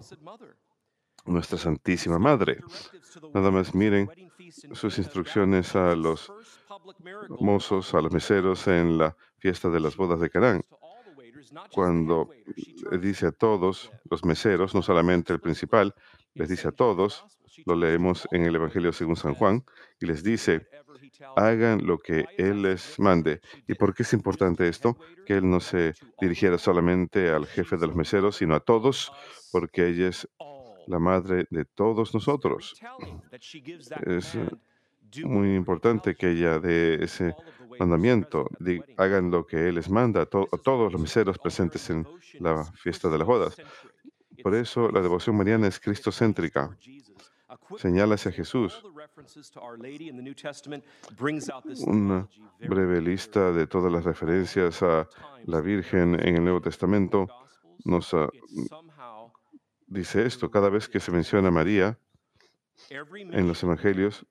nuestra 1.27 1.59
Santísima 1.59 2.19
Madre. 2.19 2.61
Nada 3.35 3.51
más 3.51 3.75
miren 3.75 4.09
sus 4.51 4.99
instrucciones 4.99 5.75
a 5.77 5.95
los 5.95 6.33
mozos, 7.29 7.95
a 7.95 8.01
los 8.01 8.13
meseros 8.13 8.67
en 8.69 8.99
la 8.99 9.17
fiesta 9.39 9.69
de 9.69 9.81
las 9.81 9.97
bodas 9.97 10.21
de 10.21 10.31
Canaán 10.31 10.65
cuando 11.73 12.31
dice 13.01 13.27
a 13.27 13.33
todos 13.33 13.91
los 14.09 14.25
meseros, 14.25 14.75
no 14.75 14.83
solamente 14.83 15.33
el 15.33 15.41
principal, 15.41 15.95
les 16.35 16.49
dice 16.49 16.69
a 16.69 16.73
todos, 16.73 17.25
lo 17.67 17.75
leemos 17.75 18.29
en 18.31 18.45
el 18.45 18.55
Evangelio 18.55 18.93
según 18.93 19.17
San 19.17 19.35
Juan, 19.35 19.65
y 20.01 20.07
les 20.07 20.23
dice, 20.23 20.69
hagan 21.37 21.87
lo 21.87 21.99
que 21.99 22.27
Él 22.39 22.63
les 22.63 22.99
mande. 22.99 23.41
¿Y 23.67 23.75
por 23.75 23.95
qué 23.95 24.05
es 24.05 24.13
importante 24.13 24.69
esto? 24.69 24.97
Que 25.27 25.39
Él 25.39 25.51
no 25.51 25.61
se 25.61 25.95
dirigiera 26.21 26.59
solamente 26.59 27.31
al 27.31 27.47
jefe 27.47 27.77
de 27.77 27.87
los 27.87 27.97
meseros, 27.97 28.37
sino 28.37 28.55
a 28.55 28.61
todos, 28.61 29.13
porque 29.53 29.89
ella 29.89 30.09
es 30.09 30.29
la 30.91 30.99
madre 30.99 31.47
de 31.51 31.65
todos 31.65 32.13
nosotros. 32.13 32.75
Es 34.07 34.37
muy 35.25 35.55
importante 35.55 36.15
que 36.15 36.31
ella 36.33 36.59
dé 36.59 37.03
ese 37.03 37.35
mandamiento, 37.79 38.49
hagan 38.97 39.31
lo 39.31 39.47
que 39.47 39.69
Él 39.69 39.77
les 39.77 39.89
manda 39.89 40.23
a, 40.23 40.27
to- 40.27 40.49
a 40.53 40.57
todos 40.59 40.93
los 40.93 41.01
meseros 41.01 41.39
presentes 41.39 41.89
en 41.91 42.07
la 42.41 42.65
fiesta 42.65 43.09
de 43.09 43.19
las 43.19 43.27
bodas. 43.27 43.57
Por 44.43 44.55
eso 44.55 44.91
la 44.91 45.01
devoción 45.01 45.37
mariana 45.37 45.67
es 45.69 45.79
cristocéntrica. 45.81 46.77
Señala 47.79 48.15
hacia 48.15 48.33
Jesús. 48.33 48.83
Una 51.87 52.29
breve 52.61 53.01
lista 53.01 53.53
de 53.53 53.67
todas 53.67 53.93
las 53.93 54.05
referencias 54.05 54.83
a 54.83 55.09
la 55.47 55.61
Virgen 55.61 56.15
en 56.21 56.37
el 56.37 56.45
Nuevo 56.45 56.61
Testamento 56.61 57.27
nos 57.85 58.13
ah, 58.15 58.29
dice 59.91 60.25
esto. 60.25 60.51
Cada 60.51 60.71
vez 60.71 60.89
que 60.89 61.01
se 61.01 61.13
menciona 61.13 61.49
a 61.49 61.51
María 61.51 61.99
en 62.89 63.47
los 63.47 63.63
evangelios, 63.63 64.27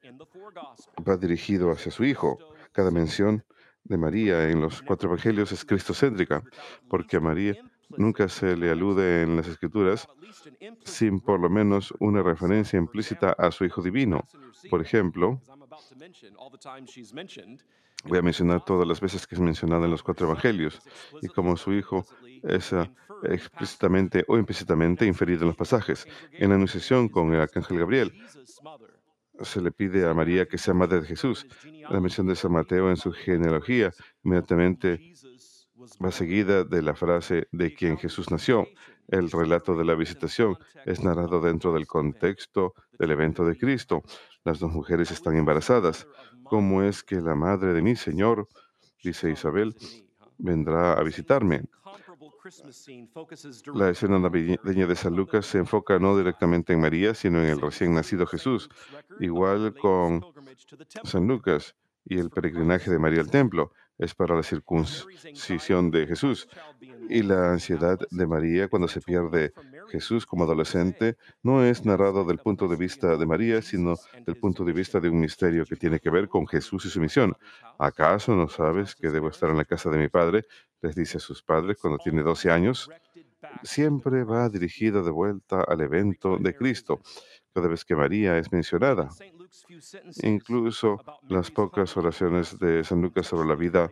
va 1.08 1.18
dirigido 1.18 1.72
hacia 1.72 1.92
su 1.92 2.04
Hijo. 2.04 2.39
Cada 2.72 2.89
mención 2.89 3.46
de 3.84 3.98
María 3.98 4.50
en 4.50 4.62
los 4.62 4.82
cuatro 4.82 5.10
evangelios 5.10 5.51
es 5.51 5.63
cristocéntrica, 5.63 6.44
porque 6.89 7.18
a 7.18 7.20
María 7.20 7.56
nunca 7.98 8.28
se 8.28 8.56
le 8.56 8.70
alude 8.70 9.24
en 9.24 9.36
las 9.36 9.48
escrituras 9.48 10.08
sin 10.84 11.20
por 11.20 11.39
lo 11.39 11.50
menos 11.50 11.94
una 12.00 12.24
referencia 12.24 12.78
implícita 12.78 13.32
a 13.34 13.51
su 13.51 13.66
Hijo 13.66 13.82
Divino. 13.82 14.25
Por 14.70 14.82
ejemplo, 14.82 15.42
voy 18.04 18.18
a 18.18 18.22
mencionar 18.22 18.64
todas 18.64 18.88
las 18.88 19.02
veces 19.02 19.28
que 19.28 19.36
es 19.36 19.42
mencionada 19.42 19.86
en 19.86 19.92
los 19.92 20.04
cuatro 20.04 20.28
evangelios 20.28 20.80
y 21.22 21.28
como 21.28 21.58
su 21.58 21.74
Hijo 21.74 22.06
es 22.44 22.74
ah, 22.74 22.90
explícitamente 23.24 24.24
o 24.28 24.38
implícitamente 24.38 25.06
inferido 25.06 25.42
en 25.42 25.48
los 25.48 25.58
pasajes. 25.58 26.08
En 26.32 26.50
la 26.50 26.56
anunciación 26.56 27.10
con 27.10 27.34
el 27.34 27.42
arcángel 27.42 27.80
Gabriel, 27.80 28.14
se 29.42 29.62
le 29.62 29.72
pide 29.72 30.08
a 30.08 30.14
María 30.14 30.48
que 30.48 30.58
sea 30.58 30.74
madre 30.74 31.02
de 31.02 31.08
Jesús. 31.08 31.46
La 31.90 32.00
mención 32.00 32.28
de 32.28 32.36
San 32.36 32.52
Mateo 32.52 32.90
en 32.90 32.98
su 32.98 33.12
genealogía 33.12 33.92
inmediatamente 34.24 35.14
va 36.03 36.12
seguida 36.12 36.63
de 36.63 36.81
la 36.81 36.96
frase 36.96 37.48
de 37.51 37.74
quien 37.74 37.98
Jesús 37.98 38.31
nació. 38.31 38.67
El 39.08 39.31
relato 39.31 39.75
de 39.75 39.86
la 39.86 39.96
visitación 39.96 40.58
es 40.86 41.03
narrado 41.03 41.41
dentro 41.41 41.74
del 41.74 41.88
contexto 41.88 42.74
del 42.98 43.12
evento 43.12 43.46
de 43.46 43.58
Cristo. 43.58 44.03
Las 44.43 44.60
dos 44.60 44.72
mujeres 44.72 45.12
están 45.12 45.36
embarazadas. 45.36 46.08
¿Cómo 46.43 46.84
es 46.84 47.03
que 47.03 47.22
la 47.22 47.36
madre 47.36 47.74
de 47.74 47.81
mi 47.81 47.96
Señor 47.96 48.48
dice 49.03 49.31
Isabel, 49.31 49.75
vendrá 50.38 50.93
a 50.93 51.03
visitarme. 51.03 51.63
La 53.74 53.89
escena 53.89 54.17
navideña 54.17 54.88
de 54.88 54.96
San 54.96 55.15
Lucas 55.15 55.46
se 55.46 55.58
enfoca 55.60 56.00
no 56.00 56.17
directamente 56.17 56.74
en 56.74 56.81
María, 56.81 57.13
sino 57.13 57.43
en 57.43 57.50
el 57.50 57.62
recién 57.62 57.93
nacido 57.93 58.25
Jesús, 58.25 58.69
igual 59.19 59.75
con 59.75 60.25
San 61.03 61.27
Lucas 61.27 61.75
y 62.05 62.17
el 62.17 62.29
peregrinaje 62.29 62.89
de 62.89 63.00
María 63.00 63.22
al 63.22 63.29
templo 63.29 63.72
es 64.00 64.15
para 64.15 64.36
la 64.36 64.44
circuncisión 64.44 65.91
de 65.91 66.08
Jesús. 66.08 66.48
Y 67.10 67.22
la 67.22 67.51
ansiedad 67.51 68.00
de 68.10 68.25
María 68.25 68.70
cuando 68.70 68.88
se 68.88 69.01
pierde 69.01 69.53
Jesús 69.89 70.25
como 70.25 70.46
adolescente 70.46 71.18
no 71.44 71.63
es 71.63 71.86
narrado 71.86 72.24
del 72.24 72.38
punto 72.38 72.68
de 72.68 72.77
vista 72.77 73.18
de 73.18 73.25
María, 73.25 73.62
sino 73.62 73.96
del 74.25 74.38
punto 74.38 74.63
de 74.63 74.72
vista 74.72 75.00
de 75.00 75.10
un 75.10 75.20
misterio 75.20 75.65
que 75.65 75.75
tiene 75.75 76.00
que 76.00 76.10
ver 76.10 76.29
con 76.29 76.48
Jesús 76.48 76.86
y 76.86 76.89
su 76.89 77.01
misión. 77.01 77.36
¿Acaso 77.77 78.36
no 78.36 78.48
sabes 78.48 78.96
que 78.96 79.10
debo 79.10 79.29
estar 79.29 79.50
en 79.50 79.58
la 79.58 79.65
casa 79.65 79.89
de 79.89 79.98
mi 79.98 80.08
padre? 80.08 80.46
Les 80.82 80.96
dice 80.96 81.18
a 81.18 81.22
sus 81.22 81.44
padres 81.44 81.77
cuando 81.82 81.98
tiene 81.98 82.24
12 82.24 82.51
años. 82.51 82.89
Siempre 83.63 84.24
va 84.24 84.50
dirigido 84.50 85.03
de 85.03 85.12
vuelta 85.12 85.62
al 85.62 85.82
evento 85.82 86.38
de 86.38 86.56
Cristo 86.56 87.01
cada 87.53 87.68
vez 87.68 87.84
que 87.84 87.96
María 87.96 88.38
es 88.38 88.51
mencionada. 88.51 89.10
Incluso 90.24 90.98
las 91.27 91.51
pocas 91.51 91.96
oraciones 91.98 92.58
de 92.60 92.84
San 92.84 93.01
Lucas 93.01 93.27
sobre 93.27 93.48
la 93.48 93.56
vida 93.56 93.89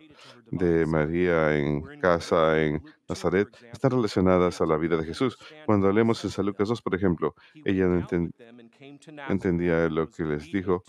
de 0.50 0.86
María 0.86 1.56
en 1.56 1.82
casa 2.00 2.60
en 2.62 2.82
Nazaret 3.08 3.48
están 3.72 3.90
relacionadas 3.92 4.60
a 4.60 4.66
la 4.66 4.76
vida 4.76 4.96
de 4.96 5.04
Jesús. 5.04 5.38
Cuando 5.66 5.90
leemos 5.92 6.22
en 6.24 6.30
San 6.30 6.46
Lucas 6.46 6.68
2, 6.68 6.82
por 6.82 6.94
ejemplo, 6.94 7.34
ella 7.64 7.86
no 7.86 8.00
enten- 8.00 8.32
entendía 9.28 9.88
lo 9.88 10.08
que 10.10 10.24
les 10.24 10.50
dijo. 10.52 10.82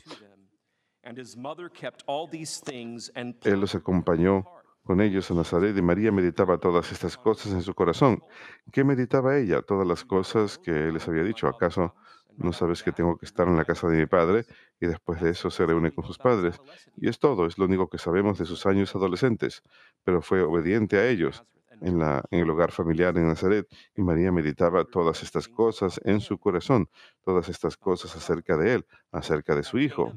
Él 3.43 3.59
los 3.59 3.73
acompañó 3.75 4.45
con 4.83 5.01
ellos 5.01 5.29
a 5.31 5.33
Nazaret 5.35 5.75
y 5.77 5.81
María 5.81 6.11
meditaba 6.11 6.57
todas 6.57 6.91
estas 6.91 7.17
cosas 7.17 7.53
en 7.53 7.61
su 7.61 7.73
corazón. 7.73 8.23
¿Qué 8.71 8.83
meditaba 8.83 9.38
ella? 9.38 9.61
Todas 9.61 9.88
las 9.88 10.03
cosas 10.03 10.57
que 10.57 10.71
él 10.71 10.93
les 10.95 11.07
había 11.07 11.23
dicho. 11.23 11.47
¿Acaso 11.47 11.93
no 12.39 12.53
sabes 12.53 12.84
que 12.84 12.91
tengo 12.91 13.17
que 13.17 13.25
estar 13.25 13.48
en 13.48 13.55
la 13.55 13.65
casa 13.65 13.88
de 13.88 13.98
mi 13.98 14.05
padre? 14.05 14.46
Y 14.79 14.88
después 14.88 15.22
de 15.22 15.31
eso 15.31 15.50
se 15.50 15.65
reúne 15.65 15.91
con 15.91 16.05
sus 16.05 16.17
padres. 16.17 16.60
Y 16.98 17.10
es 17.10 17.19
todo, 17.19 17.46
es 17.46 17.58
lo 17.58 17.65
único 17.65 17.89
que 17.89 17.98
sabemos 17.98 18.38
de 18.39 18.46
sus 18.46 18.65
años 18.65 18.96
adolescentes. 18.96 19.62
Pero 20.03 20.22
fue 20.22 20.41
obediente 20.41 20.98
a 20.98 21.08
ellos 21.08 21.43
en, 21.81 22.00
la, 22.00 22.24
en 22.31 22.39
el 22.39 22.50
hogar 22.50 22.72
familiar 22.72 23.17
en 23.17 23.27
Nazaret. 23.27 23.67
Y 23.96 24.01
María 24.01 24.31
meditaba 24.31 24.86
todas 24.86 25.24
estas 25.24 25.48
cosas 25.48 26.00
en 26.03 26.22
su 26.22 26.38
corazón, 26.38 26.89
todas 27.24 27.50
estas 27.50 27.77
cosas 27.77 28.15
acerca 28.15 28.58
de 28.58 28.75
él, 28.75 28.86
acerca 29.12 29.55
de 29.55 29.63
su 29.63 29.79
hijo. 29.79 30.13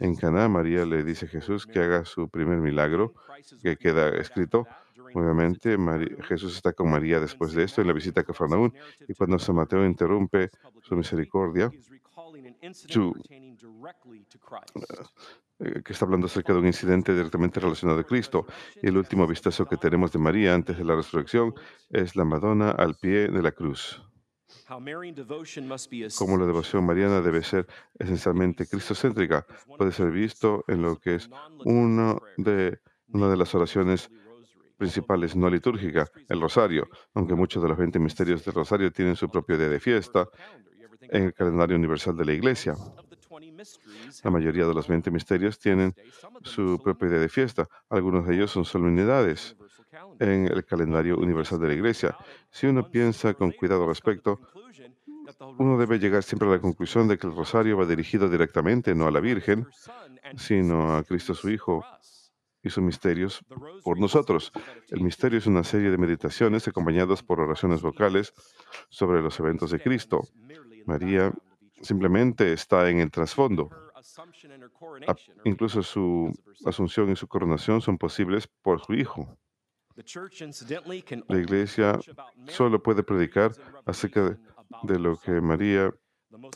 En 0.00 0.16
Caná, 0.16 0.48
María 0.48 0.84
le 0.84 1.04
dice 1.04 1.26
a 1.26 1.28
Jesús 1.28 1.66
que 1.66 1.80
haga 1.80 2.04
su 2.04 2.28
primer 2.28 2.58
milagro, 2.58 3.14
que 3.62 3.76
queda 3.76 4.08
escrito. 4.10 4.66
Obviamente, 5.14 5.76
Mari- 5.76 6.16
Jesús 6.28 6.54
está 6.56 6.72
con 6.72 6.90
María 6.90 7.20
después 7.20 7.52
de 7.52 7.64
esto 7.64 7.80
en 7.80 7.86
la 7.88 7.92
visita 7.92 8.20
a 8.20 8.24
Cafarnaún 8.24 8.72
y 9.08 9.14
cuando 9.14 9.38
San 9.38 9.56
Mateo 9.56 9.84
interrumpe 9.84 10.50
su 10.82 10.96
misericordia, 10.96 11.70
su- 12.88 13.12
eh, 15.60 15.82
que 15.84 15.92
está 15.92 16.04
hablando 16.04 16.26
acerca 16.26 16.52
de 16.52 16.58
un 16.58 16.66
incidente 16.66 17.14
directamente 17.14 17.60
relacionado 17.60 18.00
a 18.00 18.04
Cristo. 18.04 18.46
Y 18.82 18.88
el 18.88 18.96
último 18.96 19.26
vistazo 19.26 19.66
que 19.66 19.76
tenemos 19.76 20.12
de 20.12 20.18
María 20.18 20.54
antes 20.54 20.76
de 20.78 20.84
la 20.84 20.94
resurrección 20.96 21.54
es 21.90 22.16
la 22.16 22.24
Madonna 22.24 22.70
al 22.70 22.94
pie 22.96 23.28
de 23.28 23.42
la 23.42 23.52
cruz. 23.52 24.02
Como 26.18 26.36
la 26.36 26.46
devoción 26.46 26.84
mariana 26.84 27.20
debe 27.20 27.42
ser 27.42 27.66
esencialmente 27.98 28.66
cristocéntrica, 28.66 29.46
puede 29.76 29.92
ser 29.92 30.10
visto 30.10 30.64
en 30.68 30.82
lo 30.82 30.98
que 30.98 31.16
es 31.16 31.28
uno 31.64 32.20
de, 32.36 32.78
una 33.08 33.28
de 33.28 33.36
las 33.36 33.54
oraciones 33.54 34.10
principales 34.82 35.36
no 35.36 35.48
litúrgica, 35.48 36.10
el 36.28 36.40
rosario, 36.40 36.88
aunque 37.14 37.36
muchos 37.36 37.62
de 37.62 37.68
los 37.68 37.78
20 37.78 38.00
misterios 38.00 38.44
del 38.44 38.52
rosario 38.52 38.90
tienen 38.90 39.14
su 39.14 39.28
propio 39.28 39.56
día 39.56 39.68
de 39.68 39.78
fiesta 39.78 40.28
en 41.02 41.26
el 41.26 41.32
calendario 41.32 41.76
universal 41.76 42.16
de 42.16 42.24
la 42.24 42.32
Iglesia. 42.32 42.74
La 44.24 44.30
mayoría 44.32 44.66
de 44.66 44.74
los 44.74 44.88
20 44.88 45.12
misterios 45.12 45.60
tienen 45.60 45.94
su 46.42 46.80
propio 46.82 47.08
día 47.08 47.20
de 47.20 47.28
fiesta. 47.28 47.68
Algunos 47.90 48.26
de 48.26 48.34
ellos 48.34 48.50
son 48.50 48.64
solemnidades 48.64 49.54
en 50.18 50.48
el 50.48 50.64
calendario 50.64 51.16
universal 51.16 51.60
de 51.60 51.68
la 51.68 51.74
Iglesia. 51.74 52.16
Si 52.50 52.66
uno 52.66 52.90
piensa 52.90 53.34
con 53.34 53.52
cuidado 53.52 53.82
al 53.82 53.90
respecto, 53.90 54.40
uno 55.58 55.78
debe 55.78 56.00
llegar 56.00 56.24
siempre 56.24 56.48
a 56.48 56.52
la 56.52 56.60
conclusión 56.60 57.06
de 57.06 57.18
que 57.18 57.28
el 57.28 57.36
rosario 57.36 57.76
va 57.76 57.86
dirigido 57.86 58.28
directamente 58.28 58.96
no 58.96 59.06
a 59.06 59.12
la 59.12 59.20
Virgen, 59.20 59.64
sino 60.36 60.96
a 60.96 61.04
Cristo 61.04 61.34
su 61.34 61.50
Hijo 61.50 61.84
y 62.62 62.70
sus 62.70 62.82
misterios 62.82 63.44
por 63.82 63.98
nosotros. 63.98 64.52
El 64.88 65.02
misterio 65.02 65.38
es 65.38 65.46
una 65.46 65.64
serie 65.64 65.90
de 65.90 65.98
meditaciones 65.98 66.66
acompañadas 66.68 67.22
por 67.22 67.40
oraciones 67.40 67.82
vocales 67.82 68.32
sobre 68.88 69.20
los 69.20 69.38
eventos 69.40 69.70
de 69.70 69.80
Cristo. 69.80 70.22
María 70.86 71.32
simplemente 71.80 72.52
está 72.52 72.88
en 72.88 73.00
el 73.00 73.10
trasfondo. 73.10 73.70
Incluso 75.44 75.82
su 75.82 76.32
asunción 76.64 77.10
y 77.10 77.16
su 77.16 77.26
coronación 77.28 77.80
son 77.80 77.98
posibles 77.98 78.46
por 78.46 78.80
su 78.84 78.94
Hijo. 78.94 79.36
La 81.28 81.38
Iglesia 81.38 81.98
solo 82.48 82.82
puede 82.82 83.02
predicar 83.02 83.52
acerca 83.84 84.30
de, 84.30 84.36
de 84.84 84.98
lo 84.98 85.18
que 85.18 85.40
María 85.40 85.92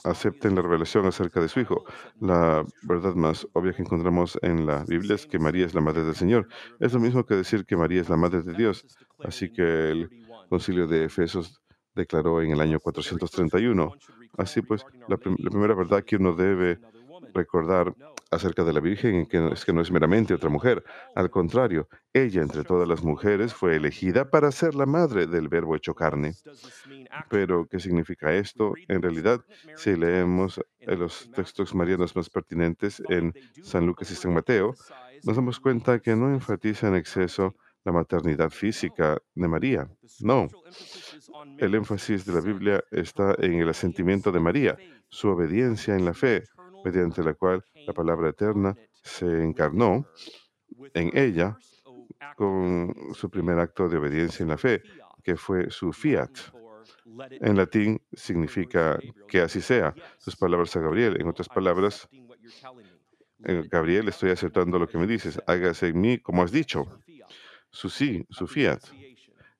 acepta 0.04 0.48
en 0.48 0.54
la 0.54 0.62
revelación 0.62 1.06
acerca 1.06 1.40
de 1.40 1.48
su 1.48 1.60
Hijo. 1.60 1.84
La 2.20 2.64
verdad 2.82 3.14
más 3.14 3.46
obvia 3.52 3.72
que 3.72 3.82
encontramos 3.82 4.38
en 4.42 4.66
la 4.66 4.84
Biblia 4.84 5.14
es 5.14 5.26
que 5.26 5.38
María 5.38 5.66
es 5.66 5.74
la 5.74 5.80
Madre 5.80 6.04
del 6.04 6.14
Señor. 6.14 6.48
Es 6.80 6.92
lo 6.92 7.00
mismo 7.00 7.24
que 7.24 7.34
decir 7.34 7.64
que 7.66 7.76
María 7.76 8.00
es 8.00 8.08
la 8.08 8.16
Madre 8.16 8.42
de 8.42 8.52
Dios. 8.54 8.84
Así 9.22 9.52
que 9.52 9.90
el 9.90 10.10
concilio 10.48 10.86
de 10.86 11.04
Efesos 11.04 11.60
declaró 11.94 12.42
en 12.42 12.50
el 12.52 12.60
año 12.60 12.78
431. 12.80 13.92
Así 14.36 14.62
pues, 14.62 14.84
la, 15.08 15.16
prim- 15.16 15.36
la 15.38 15.50
primera 15.50 15.74
verdad 15.74 16.04
que 16.04 16.16
uno 16.16 16.34
debe 16.34 16.78
recordar 17.34 17.94
acerca 18.30 18.64
de 18.64 18.72
la 18.72 18.80
Virgen 18.80 19.26
es 19.52 19.64
que, 19.64 19.72
no- 19.72 19.80
es 19.82 19.90
meramente 19.90 20.34
otra 20.34 20.48
mujer. 20.50 20.82
Al 21.14 21.30
contrario, 21.30 21.88
ella 22.12 22.42
entre 22.42 22.64
todas 22.64 22.88
las 22.88 23.02
mujeres 23.02 23.54
fue 23.54 23.76
elegida 23.76 24.30
para 24.30 24.50
ser 24.52 24.74
la 24.74 24.86
madre 24.86 25.26
del 25.26 25.48
Verbo 25.48 25.76
hecho 25.76 25.94
carne. 25.94 26.32
Pero, 27.28 27.66
¿qué 27.66 27.78
significa 27.80 28.32
esto? 28.34 28.74
En 28.88 29.02
realidad, 29.02 29.40
si 29.74 29.96
leemos 29.96 30.60
los 30.86 31.30
textos 31.32 31.74
marianos 31.74 32.14
más 32.16 32.30
pertinentes 32.30 33.02
en 33.08 33.34
San 33.62 33.86
Lucas 33.86 34.10
y 34.10 34.14
San 34.16 34.34
Mateo, 34.34 34.74
nos 35.22 35.36
damos 35.36 35.60
cuenta 35.60 35.98
que 36.00 36.14
no 36.16 36.30
enfatiza 36.32 36.88
en 36.88 36.96
exceso 36.96 37.56
la 37.84 37.92
maternidad 37.92 38.50
física 38.50 39.18
de 39.34 39.48
María. 39.48 39.88
No, 40.18 40.48
el 41.58 41.74
énfasis 41.74 42.24
de 42.24 42.32
la 42.34 42.40
Biblia 42.40 42.82
está 42.90 43.34
en 43.38 43.54
el 43.54 43.68
asentimiento 43.68 44.32
de 44.32 44.40
María, 44.40 44.76
su 45.08 45.28
obediencia 45.28 45.94
en 45.94 46.04
la 46.04 46.14
fe, 46.14 46.44
mediante 46.86 47.20
la 47.24 47.34
cual 47.34 47.64
la 47.84 47.92
palabra 47.92 48.28
eterna 48.28 48.76
se 49.02 49.26
encarnó 49.42 50.06
en 50.94 51.10
ella 51.18 51.58
con 52.36 52.94
su 53.12 53.28
primer 53.28 53.58
acto 53.58 53.88
de 53.88 53.96
obediencia 53.96 54.44
en 54.44 54.50
la 54.50 54.56
fe, 54.56 54.82
que 55.24 55.34
fue 55.36 55.68
su 55.68 55.92
fiat. 55.92 56.30
En 57.48 57.56
latín 57.56 58.00
significa 58.12 58.98
que 59.26 59.40
así 59.40 59.60
sea. 59.60 59.94
Sus 60.18 60.36
palabras 60.36 60.76
a 60.76 60.80
Gabriel. 60.80 61.20
En 61.20 61.26
otras 61.26 61.48
palabras, 61.48 62.08
eh, 63.44 63.64
Gabriel, 63.68 64.08
estoy 64.08 64.30
aceptando 64.30 64.78
lo 64.78 64.86
que 64.86 64.98
me 64.98 65.08
dices. 65.08 65.40
Hágase 65.46 65.88
en 65.88 66.00
mí 66.00 66.18
como 66.18 66.44
has 66.44 66.52
dicho. 66.52 66.86
Su 67.70 67.90
sí, 67.90 68.24
su 68.30 68.46
fiat. 68.46 68.80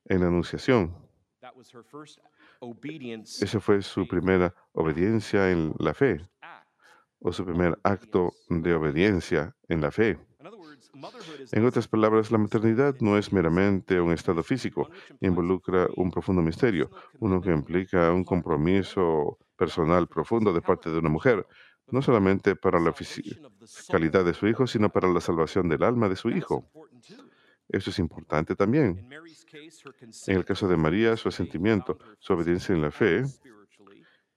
En 0.05 0.21
la 0.21 0.29
anunciación. 0.29 0.95
Esa 3.41 3.61
fue 3.61 3.83
su 3.83 4.07
primera 4.07 4.55
obediencia 4.73 5.51
en 5.51 5.75
la 5.79 5.95
fe, 5.95 6.21
o 7.21 7.33
su 7.33 7.45
primer 7.45 7.79
acto 7.83 8.33
de 8.49 8.75
obediencia 8.75 9.55
en 9.69 9.81
la 9.81 9.91
fe. 9.91 10.19
En 11.53 11.65
otras 11.65 11.89
palabras, 11.89 12.31
la 12.31 12.39
maternidad 12.39 12.97
no 13.01 13.19
es 13.19 13.33
meramente 13.33 14.01
un 14.01 14.13
estado 14.13 14.43
físico, 14.43 14.89
involucra 15.21 15.89
un 15.97 16.11
profundo 16.11 16.43
misterio, 16.43 16.91
uno 17.21 17.41
que 17.41 17.51
implica 17.51 18.13
un 18.13 18.25
compromiso 18.25 19.39
personal 19.57 20.07
profundo 20.09 20.53
de 20.53 20.63
parte 20.63 20.91
de 20.91 20.99
una 20.99 21.09
mujer, 21.09 21.47
no 21.91 22.03
solamente 22.03 22.57
para 22.57 22.81
la 22.81 22.93
fisicalidad 22.93 24.25
de 24.25 24.35
su 24.35 24.47
hijo, 24.47 24.67
sino 24.67 24.89
para 24.91 25.09
la 25.09 25.21
salvación 25.21 25.69
del 25.69 25.83
alma 25.83 26.09
de 26.09 26.17
su 26.17 26.31
hijo. 26.31 26.71
Eso 27.69 27.91
es 27.91 27.99
importante 27.99 28.55
también. 28.55 29.09
En 30.27 30.37
el 30.37 30.45
caso 30.45 30.69
de 30.69 30.77
María, 30.77 31.17
su 31.17 31.29
asentimiento, 31.29 31.99
su 32.19 32.33
obediencia 32.33 32.75
en 32.75 32.83
la 32.83 32.91
fe, 32.91 33.25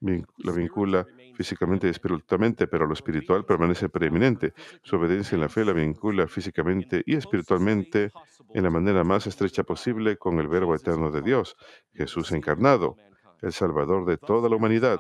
la 0.02 0.52
vincula 0.52 1.06
físicamente 1.40 1.88
y 1.88 1.92
espiritualmente, 1.92 2.68
pero 2.68 2.86
lo 2.86 2.92
espiritual 2.92 3.46
permanece 3.46 3.88
preeminente. 3.88 4.54
Su 4.84 4.98
obediencia 4.98 5.38
en 5.38 5.42
la 5.42 5.48
fe 5.48 5.64
la 5.64 5.72
vincula 5.72 6.28
físicamente 6.28 7.02
y 7.06 7.16
espiritualmente 7.16 8.12
en 8.54 8.64
la 8.64 8.70
manera 8.70 9.06
más 9.06 9.26
estrecha 9.26 9.64
posible 9.64 10.18
con 10.18 10.38
el 10.42 10.50
Verbo 10.50 10.76
eterno 10.76 11.12
de 11.12 11.22
Dios, 11.22 11.56
Jesús 11.94 12.34
encarnado, 12.34 12.98
el 13.42 13.54
Salvador 13.54 14.06
de 14.06 14.18
toda 14.18 14.50
la 14.50 14.58
humanidad. 14.58 15.00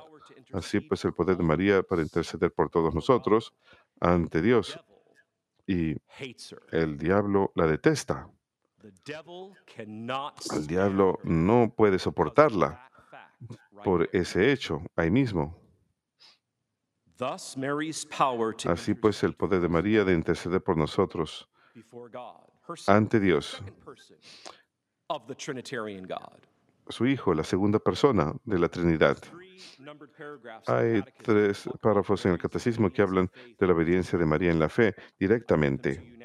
Así 0.54 0.80
pues, 0.80 1.04
el 1.04 1.12
poder 1.12 1.36
de 1.36 1.44
María 1.44 1.84
para 1.84 2.04
interceder 2.04 2.54
por 2.54 2.70
todos 2.70 2.96
nosotros 2.96 3.54
ante 4.00 4.42
Dios 4.42 4.80
y 5.68 5.98
el 6.72 6.98
diablo 6.98 7.52
la 7.54 7.68
detesta. 7.68 8.30
El 8.82 10.68
diablo 10.68 11.20
no 11.24 11.74
puede 11.76 12.00
soportarla 12.00 12.90
por 13.84 14.08
ese 14.14 14.54
hecho 14.54 14.82
ahí 14.96 15.12
mismo. 15.12 15.69
Así 18.70 18.94
pues, 18.94 19.22
el 19.24 19.34
poder 19.34 19.60
de 19.60 19.68
María 19.68 20.06
de 20.06 20.14
interceder 20.14 20.64
por 20.64 20.78
nosotros 20.78 21.50
ante 22.88 23.20
Dios, 23.20 23.62
su 26.88 27.06
Hijo, 27.06 27.34
la 27.34 27.44
segunda 27.44 27.80
persona 27.80 28.34
de 28.46 28.58
la 28.60 28.70
Trinidad. 28.70 29.18
Hay 30.68 31.04
tres 31.22 31.70
párrafos 31.82 32.26
en 32.26 32.32
el 32.32 32.38
catecismo 32.38 32.90
que 32.90 33.02
hablan 33.02 33.30
de 33.58 33.68
la 33.68 33.74
obediencia 33.74 34.18
de 34.18 34.26
María 34.26 34.52
en 34.52 34.60
la 34.60 34.70
fe 34.70 34.96
directamente. 35.20 36.18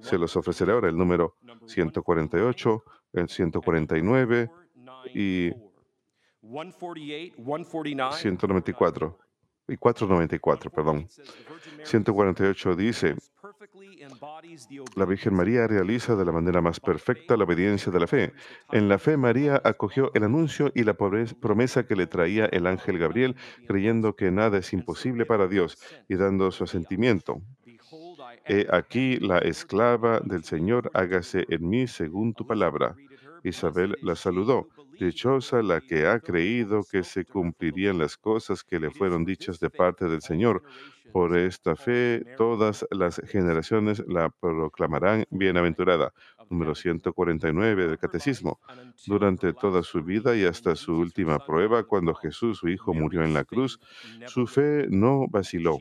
Se 0.00 0.16
los 0.16 0.36
ofreceré 0.36 0.70
ahora 0.72 0.88
el 0.88 0.96
número 0.96 1.38
number 1.42 1.68
148, 1.68 2.84
el 3.14 3.20
and 3.20 3.30
number 3.30 3.30
149 3.30 4.50
y 5.12 5.50
148, 6.40 7.34
149, 7.34 8.12
194 8.12 9.25
y 9.68 9.76
494, 9.76 10.70
perdón. 10.70 11.08
148 11.84 12.76
dice, 12.76 13.16
la 14.94 15.04
Virgen 15.04 15.34
María 15.34 15.66
realiza 15.66 16.16
de 16.16 16.24
la 16.24 16.32
manera 16.32 16.60
más 16.60 16.80
perfecta 16.80 17.36
la 17.36 17.44
obediencia 17.44 17.92
de 17.92 18.00
la 18.00 18.06
fe. 18.06 18.32
En 18.72 18.88
la 18.88 18.98
fe 18.98 19.16
María 19.16 19.60
acogió 19.64 20.10
el 20.14 20.24
anuncio 20.24 20.70
y 20.74 20.84
la 20.84 20.94
promesa 20.94 21.86
que 21.86 21.96
le 21.96 22.06
traía 22.06 22.46
el 22.46 22.66
ángel 22.66 22.98
Gabriel, 22.98 23.36
creyendo 23.66 24.14
que 24.14 24.30
nada 24.30 24.58
es 24.58 24.72
imposible 24.72 25.26
para 25.26 25.48
Dios 25.48 25.78
y 26.08 26.16
dando 26.16 26.50
su 26.50 26.64
asentimiento. 26.64 27.40
He 28.46 28.66
aquí 28.70 29.18
la 29.18 29.38
esclava 29.38 30.20
del 30.20 30.44
Señor, 30.44 30.90
hágase 30.94 31.44
en 31.48 31.68
mí 31.68 31.86
según 31.86 32.34
tu 32.34 32.46
palabra. 32.46 32.96
Isabel 33.48 33.96
la 34.02 34.16
saludó. 34.16 34.68
Dichosa 34.98 35.62
la 35.62 35.80
que 35.80 36.06
ha 36.06 36.20
creído 36.20 36.82
que 36.90 37.04
se 37.04 37.24
cumplirían 37.24 37.98
las 37.98 38.16
cosas 38.16 38.64
que 38.64 38.80
le 38.80 38.90
fueron 38.90 39.24
dichas 39.24 39.60
de 39.60 39.70
parte 39.70 40.06
del 40.06 40.22
Señor. 40.22 40.62
Por 41.12 41.36
esta 41.36 41.76
fe 41.76 42.24
todas 42.36 42.86
las 42.90 43.20
generaciones 43.26 44.02
la 44.06 44.30
proclamarán 44.30 45.24
bienaventurada. 45.30 46.12
Número 46.50 46.74
149 46.74 47.88
del 47.88 47.98
Catecismo. 47.98 48.60
Durante 49.06 49.52
toda 49.52 49.82
su 49.82 50.02
vida 50.02 50.36
y 50.36 50.44
hasta 50.44 50.76
su 50.76 50.96
última 50.96 51.38
prueba, 51.38 51.84
cuando 51.84 52.14
Jesús, 52.14 52.58
su 52.58 52.68
Hijo, 52.68 52.94
murió 52.94 53.22
en 53.22 53.34
la 53.34 53.44
cruz, 53.44 53.80
su 54.26 54.46
fe 54.46 54.86
no 54.88 55.26
vaciló. 55.28 55.78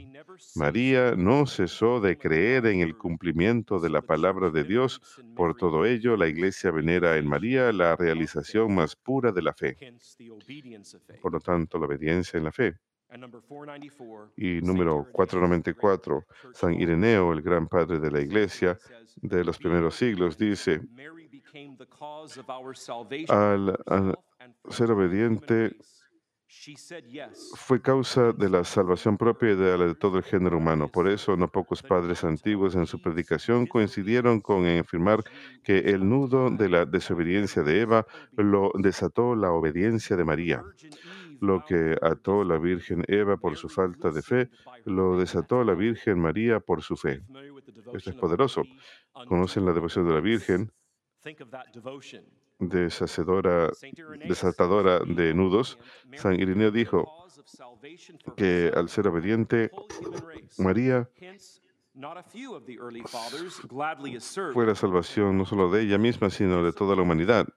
María 0.55 1.15
no 1.15 1.45
cesó 1.45 1.99
de 1.99 2.17
creer 2.17 2.65
en 2.65 2.81
el 2.81 2.97
cumplimiento 2.97 3.79
de 3.79 3.89
la 3.89 4.01
palabra 4.01 4.49
de 4.49 4.63
Dios. 4.63 5.01
Por 5.35 5.55
todo 5.55 5.85
ello, 5.85 6.17
la 6.17 6.27
Iglesia 6.27 6.71
venera 6.71 7.17
en 7.17 7.27
María 7.27 7.71
la 7.71 7.95
realización 7.95 8.75
más 8.75 8.95
pura 8.95 9.31
de 9.31 9.41
la 9.41 9.53
fe. 9.53 9.77
Por 11.21 11.33
lo 11.33 11.39
tanto, 11.39 11.77
la 11.77 11.85
obediencia 11.85 12.37
en 12.37 12.43
la 12.43 12.51
fe. 12.51 12.75
Y 14.37 14.61
número 14.61 15.07
494, 15.11 16.25
San 16.53 16.73
Ireneo, 16.73 17.33
el 17.33 17.41
gran 17.41 17.67
padre 17.67 17.99
de 17.99 18.11
la 18.11 18.21
Iglesia 18.21 18.77
de 19.17 19.43
los 19.43 19.57
primeros 19.57 19.95
siglos, 19.95 20.37
dice, 20.37 20.81
al, 23.29 23.77
al 23.85 24.19
ser 24.69 24.91
obediente 24.91 25.75
fue 27.55 27.81
causa 27.81 28.31
de 28.31 28.49
la 28.49 28.63
salvación 28.63 29.17
propia 29.17 29.51
y 29.51 29.55
de 29.55 29.77
la 29.77 29.85
de 29.87 29.95
todo 29.95 30.17
el 30.17 30.23
género 30.23 30.57
humano. 30.57 30.87
Por 30.87 31.07
eso, 31.07 31.35
no 31.35 31.47
pocos 31.47 31.83
padres 31.83 32.23
antiguos 32.23 32.75
en 32.75 32.85
su 32.85 32.99
predicación 32.99 33.65
coincidieron 33.67 34.41
con 34.41 34.65
afirmar 34.65 35.23
que 35.63 35.79
el 35.79 36.07
nudo 36.07 36.49
de 36.49 36.69
la 36.69 36.85
desobediencia 36.85 37.63
de 37.63 37.81
Eva 37.81 38.05
lo 38.37 38.71
desató 38.75 39.35
la 39.35 39.51
obediencia 39.51 40.15
de 40.15 40.23
María. 40.23 40.63
Lo 41.41 41.63
que 41.65 41.97
ató 42.01 42.43
la 42.43 42.57
Virgen 42.57 43.03
Eva 43.07 43.37
por 43.37 43.57
su 43.57 43.67
falta 43.67 44.09
de 44.09 44.21
fe, 44.21 44.49
lo 44.85 45.17
desató 45.17 45.63
la 45.63 45.73
Virgen 45.73 46.19
María 46.19 46.59
por 46.59 46.81
su 46.81 46.95
fe. 46.95 47.21
Esto 47.93 48.09
es 48.09 48.15
poderoso. 48.15 48.63
¿Conocen 49.27 49.65
la 49.65 49.73
devoción 49.73 50.07
de 50.07 50.13
la 50.13 50.21
Virgen? 50.21 50.71
Deshacedora, 52.59 53.71
desatadora 54.27 54.99
de 54.99 55.33
nudos, 55.33 55.77
San 56.15 56.39
Irineo 56.39 56.71
dijo 56.71 57.27
que 58.35 58.71
al 58.75 58.89
ser 58.89 59.07
obediente, 59.07 59.71
María 60.57 61.09
fue 64.53 64.65
la 64.65 64.75
salvación 64.75 65.37
no 65.37 65.45
solo 65.45 65.71
de 65.71 65.83
ella 65.83 65.97
misma, 65.97 66.29
sino 66.29 66.63
de 66.63 66.73
toda 66.73 66.95
la 66.95 67.01
humanidad. 67.01 67.47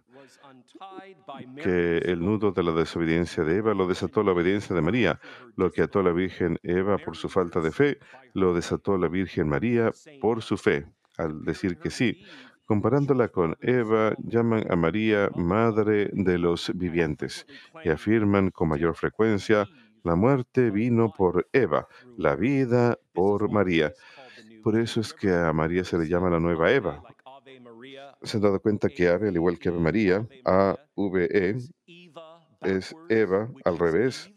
Que 1.63 1.99
el 1.99 2.21
nudo 2.21 2.53
de 2.53 2.63
la 2.63 2.73
desobediencia 2.73 3.43
de 3.43 3.57
Eva 3.57 3.75
lo 3.75 3.87
desató 3.87 4.23
la 4.23 4.33
obediencia 4.33 4.75
de 4.77 4.83
María. 4.83 5.21
Lo 5.57 5.71
que 5.73 5.83
ató 5.83 6.01
a 6.01 6.03
la 6.05 6.13
Virgen 6.13 6.59
Eva 6.63 6.99
por 6.99 7.17
su 7.17 7.29
falta 7.29 7.61
de 7.61 7.73
fe, 7.73 7.99
lo 8.35 8.55
desató 8.55 8.97
la 8.97 9.09
Virgen 9.09 9.49
María 9.49 9.93
por 10.21 10.43
su 10.43 10.57
fe, 10.57 10.87
al 11.17 11.45
decir 11.45 11.79
que 11.79 11.91
sí. 11.91 12.23
Comparándola 12.69 13.29
con 13.29 13.57
Eva, 13.63 14.15
llaman 14.19 14.71
a 14.71 14.77
María 14.77 15.31
Madre 15.35 16.11
de 16.13 16.37
los 16.37 16.71
Vivientes 16.75 17.47
y 17.83 17.89
afirman 17.89 18.51
con 18.51 18.69
mayor 18.69 18.95
frecuencia, 18.95 19.67
la 20.05 20.15
muerte 20.17 20.71
vino 20.71 21.11
por 21.11 21.49
Eva, 21.55 21.89
la 22.19 22.37
vida 22.37 22.99
por 23.15 23.51
María. 23.51 23.95
Por 24.63 24.79
eso 24.79 25.01
es 25.01 25.15
que 25.15 25.33
a 25.33 25.51
María 25.55 25.83
se 25.83 25.97
le 25.97 26.07
llama 26.09 26.29
la 26.29 26.41
nueva 26.41 26.71
Eva. 26.71 27.03
¿Se 28.23 28.37
han 28.37 28.43
dado 28.43 28.61
cuenta 28.61 28.91
que 28.91 29.09
Ave, 29.09 29.29
al 29.29 29.35
igual 29.35 29.59
que 29.59 29.71
Ave 29.71 29.81
María, 29.81 30.29
A-V-E, 30.45 31.57
es 32.61 32.95
Eva 33.09 33.49
al 33.65 33.79
revés? 33.79 34.31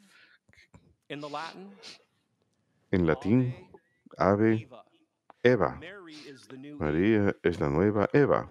En 2.91 3.06
latín, 3.06 3.54
Ave, 4.17 4.70
Eva. 5.43 5.80
María 6.80 7.36
es 7.43 7.60
la 7.60 7.69
nueva 7.69 8.10
Eva. 8.13 8.49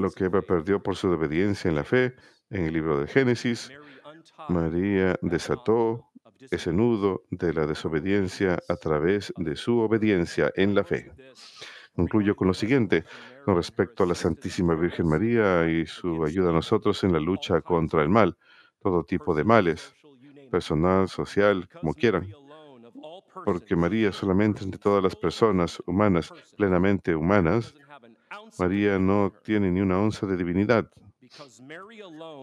Lo 0.00 0.10
que 0.10 0.24
Eva 0.24 0.42
perdió 0.42 0.82
por 0.82 0.96
su 0.96 1.08
obediencia 1.08 1.68
en 1.68 1.74
la 1.74 1.84
fe, 1.84 2.14
en 2.50 2.66
el 2.66 2.72
libro 2.72 3.00
de 3.00 3.06
Génesis, 3.06 3.70
María 4.48 5.16
desató 5.22 6.10
ese 6.50 6.72
nudo 6.72 7.24
de 7.30 7.52
la 7.52 7.66
desobediencia 7.66 8.58
a 8.68 8.76
través 8.76 9.32
de 9.36 9.56
su 9.56 9.78
obediencia 9.78 10.52
en 10.56 10.74
la 10.74 10.84
fe. 10.84 11.10
Concluyo 11.94 12.36
con 12.36 12.48
lo 12.48 12.54
siguiente, 12.54 13.04
con 13.44 13.56
respecto 13.56 14.04
a 14.04 14.06
la 14.06 14.14
Santísima 14.14 14.74
Virgen 14.74 15.08
María 15.08 15.68
y 15.68 15.86
su 15.86 16.24
ayuda 16.24 16.50
a 16.50 16.54
nosotros 16.54 17.04
en 17.04 17.12
la 17.12 17.20
lucha 17.20 17.60
contra 17.60 18.02
el 18.02 18.08
mal, 18.08 18.36
todo 18.80 19.04
tipo 19.04 19.34
de 19.34 19.44
males, 19.44 19.94
personal, 20.50 21.08
social, 21.08 21.68
como 21.80 21.94
quieran 21.94 22.32
porque 23.44 23.76
María 23.76 24.12
solamente 24.12 24.64
entre 24.64 24.78
todas 24.78 25.02
las 25.02 25.16
personas 25.16 25.82
humanas, 25.86 26.32
plenamente 26.56 27.14
humanas, 27.14 27.74
María 28.58 28.98
no 28.98 29.32
tiene 29.42 29.70
ni 29.70 29.80
una 29.80 29.98
onza 29.98 30.26
de 30.26 30.36
divinidad, 30.36 30.90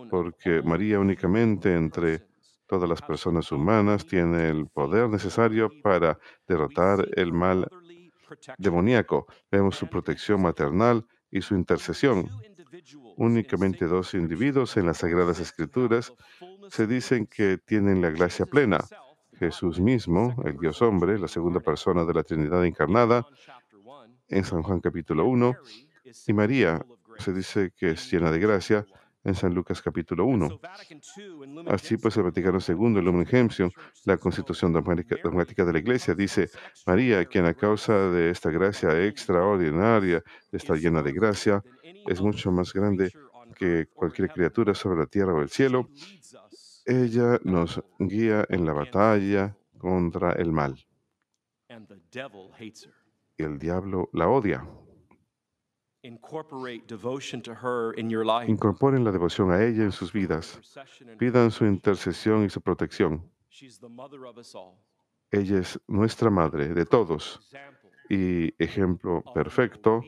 porque 0.09 0.61
María 0.61 0.99
únicamente 0.99 1.73
entre 1.73 2.25
todas 2.67 2.89
las 2.89 3.01
personas 3.01 3.51
humanas 3.51 4.05
tiene 4.05 4.49
el 4.49 4.67
poder 4.67 5.09
necesario 5.09 5.69
para 5.83 6.17
derrotar 6.47 7.07
el 7.15 7.33
mal 7.33 7.67
demoníaco. 8.57 9.27
Vemos 9.51 9.75
su 9.75 9.87
protección 9.87 10.41
maternal 10.41 11.05
y 11.29 11.41
su 11.41 11.55
intercesión. 11.55 12.29
Únicamente 13.17 13.85
dos 13.87 14.13
individuos 14.13 14.77
en 14.77 14.85
las 14.85 14.99
Sagradas 14.99 15.39
Escrituras 15.39 16.13
se 16.69 16.87
dicen 16.87 17.27
que 17.27 17.57
tienen 17.57 18.01
la 18.01 18.09
gracia 18.09 18.45
plena. 18.45 18.79
Jesús 19.41 19.79
mismo, 19.79 20.35
el 20.45 20.55
Dios 20.55 20.83
hombre, 20.83 21.17
la 21.17 21.27
segunda 21.27 21.59
persona 21.59 22.05
de 22.05 22.13
la 22.13 22.21
Trinidad 22.21 22.63
encarnada, 22.63 23.25
en 24.27 24.43
San 24.43 24.61
Juan 24.61 24.79
capítulo 24.79 25.25
1, 25.25 25.55
y 26.27 26.33
María 26.33 26.85
se 27.17 27.33
dice 27.33 27.71
que 27.75 27.89
es 27.89 28.11
llena 28.11 28.29
de 28.31 28.37
gracia 28.37 28.85
en 29.23 29.33
San 29.33 29.55
Lucas 29.55 29.81
capítulo 29.81 30.25
1. 30.25 30.59
Así 31.69 31.97
pues, 31.97 32.15
el 32.17 32.23
Vaticano 32.23 32.59
II, 32.59 32.99
el 32.99 33.05
Lumen 33.05 33.25
Gentium, 33.25 33.71
la 34.05 34.17
Constitución 34.17 34.73
dogmática, 34.73 35.65
de 35.65 35.73
la 35.73 35.79
Iglesia, 35.79 36.13
dice, 36.13 36.51
María, 36.85 37.25
quien 37.25 37.45
a 37.45 37.55
causa 37.55 38.11
de 38.11 38.29
esta 38.29 38.51
gracia 38.51 39.03
extraordinaria, 39.03 40.21
está 40.51 40.75
llena 40.75 41.01
de 41.01 41.13
gracia, 41.13 41.63
es 42.05 42.21
mucho 42.21 42.51
más 42.51 42.71
grande 42.73 43.11
que 43.55 43.87
cualquier 43.91 44.29
criatura 44.29 44.75
sobre 44.75 44.99
la 44.99 45.07
tierra 45.07 45.33
o 45.33 45.41
el 45.41 45.49
cielo, 45.49 45.89
ella 46.85 47.39
nos 47.43 47.81
guía 47.99 48.45
en 48.49 48.65
la 48.65 48.73
batalla 48.73 49.57
contra 49.77 50.33
el 50.33 50.51
mal. 50.51 50.75
Y 53.37 53.43
el 53.43 53.59
diablo 53.59 54.09
la 54.13 54.27
odia. 54.27 54.67
Incorporen 58.47 59.03
la 59.03 59.11
devoción 59.11 59.51
a 59.51 59.63
ella 59.63 59.83
en 59.83 59.91
sus 59.91 60.11
vidas. 60.11 60.59
Pidan 61.19 61.51
su 61.51 61.65
intercesión 61.65 62.43
y 62.43 62.49
su 62.49 62.61
protección. 62.61 63.31
Ella 65.31 65.59
es 65.59 65.79
nuestra 65.87 66.29
madre 66.29 66.69
de 66.69 66.85
todos 66.85 67.49
y 68.09 68.53
ejemplo 68.61 69.23
perfecto 69.33 70.03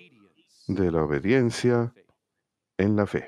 de 0.67 0.91
la 0.91 1.03
obediencia 1.03 1.93
en 2.77 2.95
la 2.95 3.05
fe. 3.05 3.27